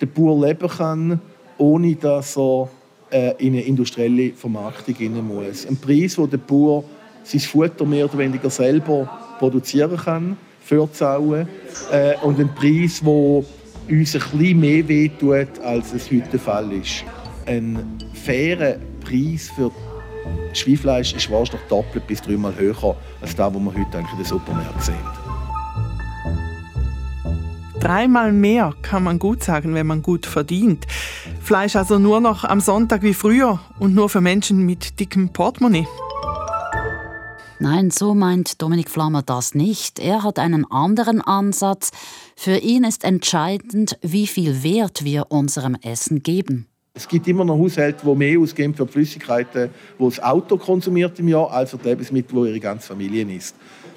der 0.00 0.06
Bauer 0.06 0.46
leben 0.46 0.68
kann, 0.68 1.20
ohne 1.58 1.96
dass 1.96 2.36
er 2.36 2.68
äh, 3.10 3.34
in 3.44 3.54
eine 3.54 3.62
industrielle 3.62 4.32
Vermarktung 4.32 4.94
rein 5.00 5.26
muss. 5.26 5.66
Ein 5.66 5.76
Preis, 5.76 6.16
wo 6.16 6.28
der 6.28 6.36
Bauer 6.38 6.84
sein 7.24 7.40
Futter 7.40 7.84
mehr 7.84 8.04
oder 8.04 8.18
weniger 8.18 8.50
selber 8.50 9.10
produzieren 9.40 9.96
kann, 9.96 10.36
für 10.60 10.88
die 10.88 11.92
äh, 11.92 12.16
und 12.22 12.38
ein 12.38 12.54
Preis, 12.54 13.00
der 13.00 13.10
uns 13.10 13.44
ein 13.88 14.04
bisschen 14.06 14.60
mehr 14.60 14.86
wehtut, 14.86 15.58
als 15.64 15.92
es 15.92 16.08
heute 16.08 16.28
der 16.30 16.40
Fall 16.40 16.70
ist. 16.70 17.04
Ein 17.46 17.98
fairer 18.14 18.76
Preis 19.04 19.50
für 19.56 19.72
Schweinfleisch 20.52 21.14
ist 21.14 21.30
wahrscheinlich 21.30 21.66
doppelt 21.68 22.06
bis 22.06 22.22
dreimal 22.22 22.54
höher 22.56 22.96
als 23.20 23.34
das, 23.34 23.54
was 23.54 23.62
wir 23.62 23.72
heute 23.72 23.98
in 23.98 24.16
den 24.16 24.24
Supermärkten 24.24 24.80
sehen. 24.80 25.24
Dreimal 27.80 28.32
mehr 28.32 28.72
kann 28.80 29.02
man 29.02 29.18
gut 29.18 29.44
sagen, 29.44 29.74
wenn 29.74 29.86
man 29.86 30.00
gut 30.00 30.24
verdient. 30.24 30.86
Fleisch 31.42 31.76
also 31.76 31.98
nur 31.98 32.20
noch 32.20 32.44
am 32.44 32.60
Sonntag 32.60 33.02
wie 33.02 33.12
früher 33.12 33.60
und 33.78 33.94
nur 33.94 34.08
für 34.08 34.22
Menschen 34.22 34.64
mit 34.64 34.98
dickem 35.00 35.30
Portemonnaie. 35.34 35.86
Nein, 37.58 37.90
so 37.90 38.14
meint 38.14 38.62
Dominik 38.62 38.90
Flammer 38.90 39.22
das 39.22 39.54
nicht. 39.54 39.98
Er 39.98 40.22
hat 40.22 40.38
einen 40.38 40.70
anderen 40.70 41.20
Ansatz. 41.20 41.90
Für 42.36 42.56
ihn 42.56 42.84
ist 42.84 43.04
entscheidend, 43.04 43.98
wie 44.02 44.26
viel 44.26 44.62
Wert 44.62 45.04
wir 45.04 45.30
unserem 45.30 45.74
Essen 45.74 46.22
geben. 46.22 46.66
Es 46.96 47.08
gibt 47.08 47.26
immer 47.26 47.44
noch 47.44 47.58
Haushalte, 47.58 48.06
die 48.06 48.14
mehr 48.14 48.38
ausgeben 48.38 48.72
für 48.72 48.86
Flüssigkeiten, 48.86 49.68
die 49.98 50.04
das 50.04 50.22
Auto 50.22 50.56
konsumiert 50.56 51.18
im 51.18 51.26
Jahr, 51.26 51.50
als 51.50 51.72
für 51.72 51.76
die 51.76 51.88
Lebensmittel, 51.88 52.40
die 52.40 52.50
ihre 52.50 52.60
ganze 52.60 52.86
Familie 52.86 53.24
isst. 53.34 53.56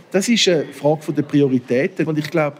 Das 0.09 0.27
ist 0.27 0.47
eine 0.47 0.65
Frage 0.73 1.13
der 1.13 1.21
Prioritäten. 1.21 2.07
Und 2.07 2.17
ich 2.17 2.27
glaube, 2.31 2.57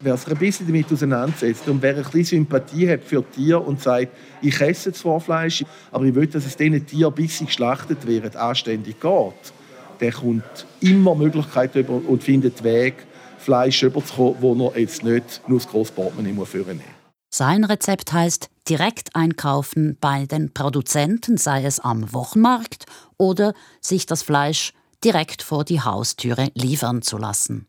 wer 0.00 0.16
sich 0.16 0.30
ein 0.30 0.38
bisschen 0.38 0.68
damit 0.68 0.92
auseinandersetzt 0.92 1.66
und 1.68 1.82
wer 1.82 1.96
ein 1.96 2.02
bisschen 2.04 2.24
Sympathie 2.24 2.90
hat 2.90 3.02
für 3.02 3.28
Tiere 3.28 3.58
und 3.58 3.82
sagt, 3.82 4.08
ich 4.40 4.60
esse 4.60 4.92
zwar 4.92 5.18
Fleisch, 5.18 5.64
aber 5.90 6.04
ich 6.04 6.14
will, 6.14 6.28
dass 6.28 6.46
es 6.46 6.56
diesen 6.56 6.86
Tieren, 6.86 7.12
bis 7.12 7.38
sie 7.38 7.46
geschlachtet 7.46 8.06
werden, 8.06 8.36
anständig 8.36 9.00
geht, 9.00 9.52
der 10.00 10.12
kommt 10.12 10.64
immer 10.80 11.16
Möglichkeiten 11.16 11.80
über 11.80 12.00
und 12.06 12.22
findet 12.22 12.62
Weg, 12.62 12.94
Fleisch 13.38 13.82
überzukommen, 13.82 14.36
wo 14.40 14.68
er 14.68 14.80
jetzt 14.80 15.02
nicht 15.02 15.42
nur 15.48 15.58
das 15.58 15.68
grosse 15.68 15.92
Portemonnaie 15.92 16.46
führen 16.46 16.76
muss. 16.76 16.86
Sein 17.34 17.64
Rezept 17.64 18.12
heißt 18.12 18.51
direkt 18.68 19.14
einkaufen 19.14 19.96
bei 20.00 20.26
den 20.26 20.52
Produzenten, 20.52 21.36
sei 21.36 21.64
es 21.64 21.80
am 21.80 22.12
Wochenmarkt 22.12 22.86
oder 23.16 23.54
sich 23.80 24.06
das 24.06 24.22
Fleisch 24.22 24.72
direkt 25.04 25.42
vor 25.42 25.64
die 25.64 25.80
Haustüre 25.80 26.48
liefern 26.54 27.02
zu 27.02 27.18
lassen. 27.18 27.66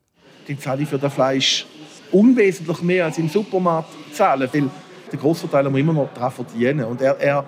Die 0.48 0.58
zahle 0.58 0.84
ich 0.84 0.90
für 0.90 1.00
das 1.00 1.14
Fleisch 1.14 1.66
unwesentlich 2.12 2.82
mehr 2.82 3.06
als 3.06 3.18
im 3.18 3.30
Supermarkt 3.30 3.90
zahlen, 4.14 4.50
weil 4.52 4.70
der 5.12 5.20
Großverteiler 5.20 5.70
muss 5.70 5.80
immer 5.80 5.94
noch 5.94 6.14
daran 6.14 6.32
verdienen. 6.32 6.86
Und 6.86 7.02
er, 7.02 7.20
er 7.20 7.46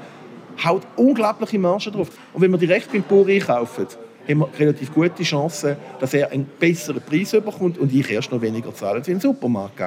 haut 0.63 0.83
unglaubliche 0.95 1.59
Margen 1.59 1.91
drauf. 1.91 2.09
Und 2.33 2.41
wenn 2.41 2.51
wir 2.51 2.57
direkt 2.57 2.91
beim 2.91 3.03
Bauer 3.03 3.27
einkaufen, 3.27 3.87
haben 4.27 4.39
wir 4.39 4.49
relativ 4.59 4.93
gute 4.93 5.23
Chancen, 5.23 5.75
dass 5.99 6.13
er 6.13 6.31
einen 6.31 6.45
besseren 6.59 7.01
Preis 7.01 7.31
bekommt 7.31 7.77
und 7.77 7.93
ich 7.93 8.09
erst 8.09 8.31
noch 8.31 8.41
weniger 8.41 8.73
zahle 8.73 8.95
als 8.95 9.07
im 9.07 9.19
Supermarkt. 9.19 9.77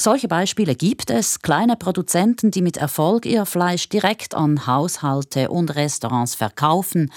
Solche 0.00 0.28
Beispiele 0.28 0.76
gibt 0.76 1.10
es, 1.10 1.40
kleine 1.40 1.74
Produzenten, 1.74 2.52
die 2.52 2.62
mit 2.62 2.76
Erfolg 2.76 3.26
ihr 3.26 3.44
Fleisch 3.44 3.88
direkt 3.88 4.32
an 4.32 4.64
Haushalte 4.64 5.50
und 5.50 5.74
Restaurants 5.74 6.36
verkaufen. 6.36 7.10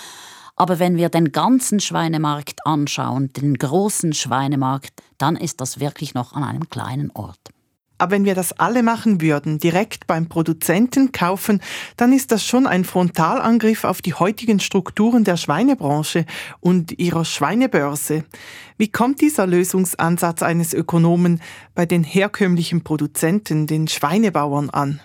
Aber 0.56 0.80
wenn 0.80 0.98
wir 0.98 1.10
den 1.10 1.32
ganzen 1.32 1.80
Schweinemarkt 1.80 2.66
anschauen, 2.66 3.32
den 3.34 3.54
großen 3.54 4.14
Schweinemarkt, 4.14 4.94
dann 5.20 5.36
ist 5.36 5.62
das 5.62 5.80
wirklich 5.80 6.16
noch 6.16 6.34
an 6.34 6.44
einem 6.44 6.72
kleinen 6.72 7.12
Ort. 7.12 7.52
Aber 8.02 8.14
wenn 8.14 8.26
wir 8.26 8.34
das 8.34 8.52
alle 8.54 8.82
machen 8.82 9.22
würden, 9.22 9.60
direkt 9.60 10.08
beim 10.08 10.28
Produzenten 10.28 11.12
kaufen, 11.12 11.62
dann 11.98 12.12
ist 12.12 12.32
das 12.32 12.44
schon 12.44 12.66
ein 12.66 12.84
Frontalangriff 12.84 13.84
auf 13.84 14.02
die 14.02 14.16
heutigen 14.16 14.60
Strukturen 14.60 15.24
der 15.24 15.38
Schweinebranche 15.38 16.26
und 16.62 16.98
ihrer 16.98 17.26
Schweinebörse. 17.26 18.24
Wie 18.80 18.88
kommt 18.88 19.22
dieser 19.22 19.46
Lösungsansatz 19.46 20.42
eines 20.42 20.74
Ökonomen 20.74 21.42
bei 21.76 21.86
den 21.86 22.04
herkömmlichen 22.04 22.84
Produzenten, 22.84 23.68
den 23.68 23.88
Schweinebauern 23.88 24.72
an? 24.72 25.00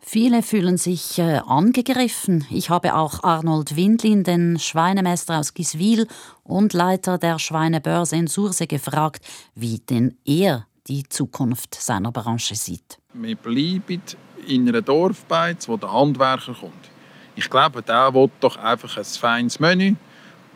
Viele 0.00 0.42
fühlen 0.42 0.78
sich 0.78 1.18
äh, 1.18 1.42
angegriffen. 1.46 2.46
Ich 2.48 2.70
habe 2.70 2.94
auch 2.94 3.24
Arnold 3.24 3.76
Windlin, 3.76 4.24
den 4.24 4.58
Schweinemeister 4.58 5.38
aus 5.38 5.52
Giswil 5.52 6.06
und 6.44 6.72
Leiter 6.72 7.18
der 7.18 7.38
Schweinebörse 7.38 8.16
in 8.16 8.26
Surse, 8.26 8.66
gefragt, 8.66 9.22
wie 9.54 9.80
denn 9.80 10.16
er 10.24 10.67
die 10.88 11.06
Zukunft 11.08 11.74
seiner 11.74 12.10
Branche 12.12 12.54
sieht. 12.54 12.98
Wir 13.12 13.36
bleiben 13.36 14.02
in 14.46 14.68
einer 14.68 14.82
Dorfbeiz, 14.82 15.68
wo 15.68 15.76
der 15.76 15.92
Handwerker 15.92 16.54
kommt. 16.54 16.90
Ich 17.36 17.48
glaube, 17.48 17.82
der 17.82 18.12
will 18.14 18.30
doch 18.40 18.56
einfach 18.56 18.96
ein 18.96 19.04
feines 19.04 19.60
Menü 19.60 19.94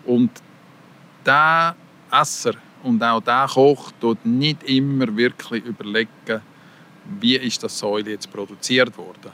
und 0.06 0.30
der 1.24 1.76
Esser 2.10 2.54
und 2.82 3.02
auch 3.02 3.20
der 3.20 3.46
Koch 3.48 3.92
tut 4.00 4.24
nicht 4.26 4.64
immer 4.64 5.16
wirklich 5.16 5.64
überlegen, 5.64 6.42
wie 7.20 7.36
ist 7.36 7.62
das 7.62 7.78
Säule 7.78 8.10
jetzt 8.10 8.32
produziert 8.32 8.96
worden. 8.96 9.30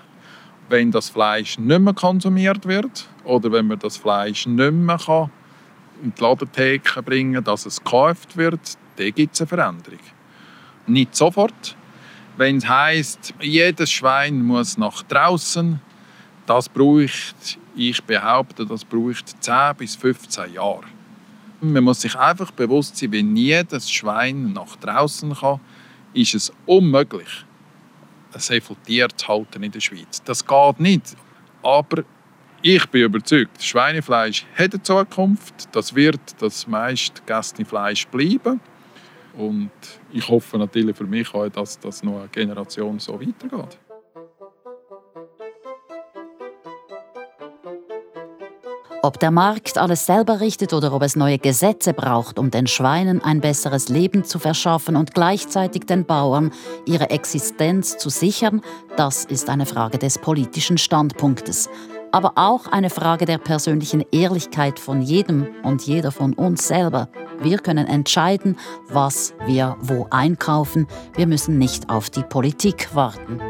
Wenn 0.68 0.90
das 0.90 1.08
Fleisch 1.08 1.58
nicht 1.58 1.80
mehr 1.80 1.94
konsumiert 1.94 2.66
wird 2.66 3.08
oder 3.24 3.50
wenn 3.52 3.68
man 3.68 3.78
das 3.78 3.96
Fleisch 3.96 4.46
nicht 4.46 4.72
mehr 4.72 5.30
in 6.02 6.12
die 6.14 6.22
Ladentheke 6.22 7.02
bringen 7.02 7.34
kann, 7.34 7.44
dass 7.44 7.64
es 7.64 7.82
gekauft 7.82 8.36
wird, 8.36 8.60
dann 8.96 9.14
gibt 9.14 9.34
es 9.34 9.40
eine 9.40 9.48
Veränderung. 9.48 10.17
Nicht 10.88 11.14
sofort. 11.14 11.76
Wenn 12.36 12.58
es 12.58 12.68
heisst, 12.68 13.34
jedes 13.40 13.90
Schwein 13.90 14.42
muss 14.42 14.78
nach 14.78 15.02
draußen, 15.02 15.80
das 16.46 16.68
braucht, 16.68 17.58
ich 17.76 18.02
behaupte, 18.04 18.64
das 18.64 18.84
braucht 18.84 19.42
10 19.42 19.76
bis 19.76 19.96
15 19.96 20.54
Jahre. 20.54 20.84
Man 21.60 21.84
muss 21.84 22.00
sich 22.00 22.16
einfach 22.16 22.50
bewusst 22.52 22.96
sein, 22.96 23.12
wenn 23.12 23.36
jedes 23.36 23.90
Schwein 23.90 24.52
nach 24.52 24.76
draußen 24.76 25.34
kann, 25.34 25.60
ist 26.14 26.34
es 26.34 26.52
unmöglich, 26.66 27.44
ein 28.32 28.62
Tier 28.86 29.08
zu 29.08 29.28
halten 29.28 29.62
in 29.62 29.72
der 29.72 29.80
Schweiz. 29.80 30.22
Das 30.24 30.46
geht 30.46 30.80
nicht. 30.80 31.16
Aber 31.62 32.04
ich 32.62 32.86
bin 32.86 33.02
überzeugt, 33.02 33.62
Schweinefleisch 33.62 34.46
hat 34.56 34.74
eine 34.74 34.82
Zukunft. 34.82 35.68
Das 35.72 35.94
wird 35.94 36.20
das 36.40 36.66
meistgegessene 36.66 37.64
Fleisch 37.64 38.06
bleiben. 38.06 38.60
Und 39.38 39.70
ich 40.12 40.28
hoffe 40.28 40.58
natürlich 40.58 40.96
für 40.96 41.04
mich 41.04 41.32
auch, 41.32 41.48
dass 41.48 41.78
das 41.78 42.02
noch 42.02 42.18
eine 42.18 42.28
Generation 42.28 42.98
so 42.98 43.20
weitergeht. 43.20 43.78
Ob 49.00 49.20
der 49.20 49.30
Markt 49.30 49.78
alles 49.78 50.06
selber 50.06 50.40
richtet 50.40 50.72
oder 50.72 50.92
ob 50.92 51.02
es 51.02 51.14
neue 51.14 51.38
Gesetze 51.38 51.94
braucht, 51.94 52.36
um 52.36 52.50
den 52.50 52.66
Schweinen 52.66 53.22
ein 53.22 53.40
besseres 53.40 53.88
Leben 53.88 54.24
zu 54.24 54.40
verschaffen 54.40 54.96
und 54.96 55.14
gleichzeitig 55.14 55.86
den 55.86 56.04
Bauern 56.04 56.50
ihre 56.84 57.10
Existenz 57.10 57.96
zu 57.96 58.08
sichern, 58.08 58.60
das 58.96 59.24
ist 59.24 59.50
eine 59.50 59.66
Frage 59.66 59.98
des 59.98 60.18
politischen 60.18 60.78
Standpunktes. 60.78 61.70
Aber 62.10 62.32
auch 62.34 62.66
eine 62.66 62.90
Frage 62.90 63.24
der 63.24 63.38
persönlichen 63.38 64.04
Ehrlichkeit 64.10 64.80
von 64.80 65.00
jedem 65.00 65.46
und 65.62 65.82
jeder 65.82 66.10
von 66.10 66.34
uns 66.34 66.66
selber. 66.66 67.08
Wir 67.40 67.58
können 67.58 67.86
entscheiden, 67.86 68.56
was 68.88 69.34
wir 69.46 69.76
wo 69.80 70.06
einkaufen. 70.10 70.86
Wir 71.14 71.26
müssen 71.26 71.58
nicht 71.58 71.88
auf 71.88 72.10
die 72.10 72.22
Politik 72.22 72.94
warten. 72.94 73.40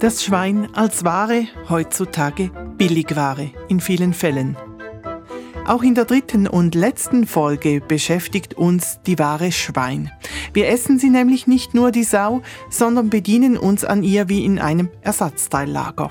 Das 0.00 0.22
Schwein 0.22 0.68
als 0.74 1.04
Ware, 1.04 1.46
heutzutage 1.68 2.50
Billigware 2.76 3.50
in 3.68 3.80
vielen 3.80 4.14
Fällen. 4.14 4.56
Auch 5.66 5.82
in 5.82 5.94
der 5.94 6.04
dritten 6.04 6.46
und 6.46 6.74
letzten 6.74 7.26
Folge 7.26 7.80
beschäftigt 7.80 8.54
uns 8.54 9.00
die 9.06 9.18
Ware 9.18 9.52
Schwein. 9.52 10.10
Wir 10.54 10.68
essen 10.68 10.98
sie 10.98 11.10
nämlich 11.10 11.46
nicht 11.46 11.74
nur 11.74 11.90
die 11.90 12.04
Sau, 12.04 12.42
sondern 12.70 13.10
bedienen 13.10 13.56
uns 13.56 13.84
an 13.84 14.02
ihr 14.02 14.28
wie 14.28 14.44
in 14.44 14.58
einem 14.58 14.88
Ersatzteillager. 15.02 16.10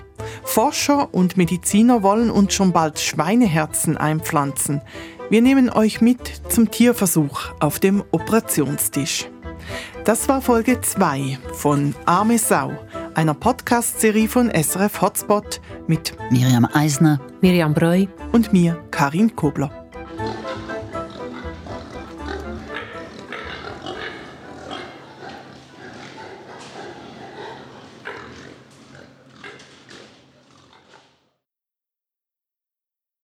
Forscher 0.58 1.14
und 1.14 1.38
Mediziner 1.38 2.02
wollen 2.02 2.32
uns 2.32 2.56
schon 2.56 2.72
bald 2.72 2.98
Schweineherzen 2.98 3.96
einpflanzen. 3.96 4.82
Wir 5.30 5.44
nehmen 5.44 5.70
euch 5.70 6.02
mit 6.02 6.42
zum 6.50 6.72
Tierversuch 6.72 7.52
auf 7.60 7.80
dem 7.80 8.04
Operationstisch. 8.10 9.30
Das 10.04 10.28
war 10.28 10.42
Folge 10.42 10.82
2 10.82 11.38
von 11.54 11.94
Arme 12.08 12.40
Sau, 12.40 12.72
einer 13.14 13.36
Podcast-Serie 13.36 14.28
von 14.28 14.50
SRF 14.50 15.00
Hotspot 15.00 15.62
mit 15.86 16.18
Miriam 16.32 16.68
Eisner, 16.74 17.22
Miriam 17.40 17.76
Breu 17.76 18.08
und 18.32 18.52
mir, 18.52 18.84
Karin 18.90 19.36
Kobler. 19.36 19.87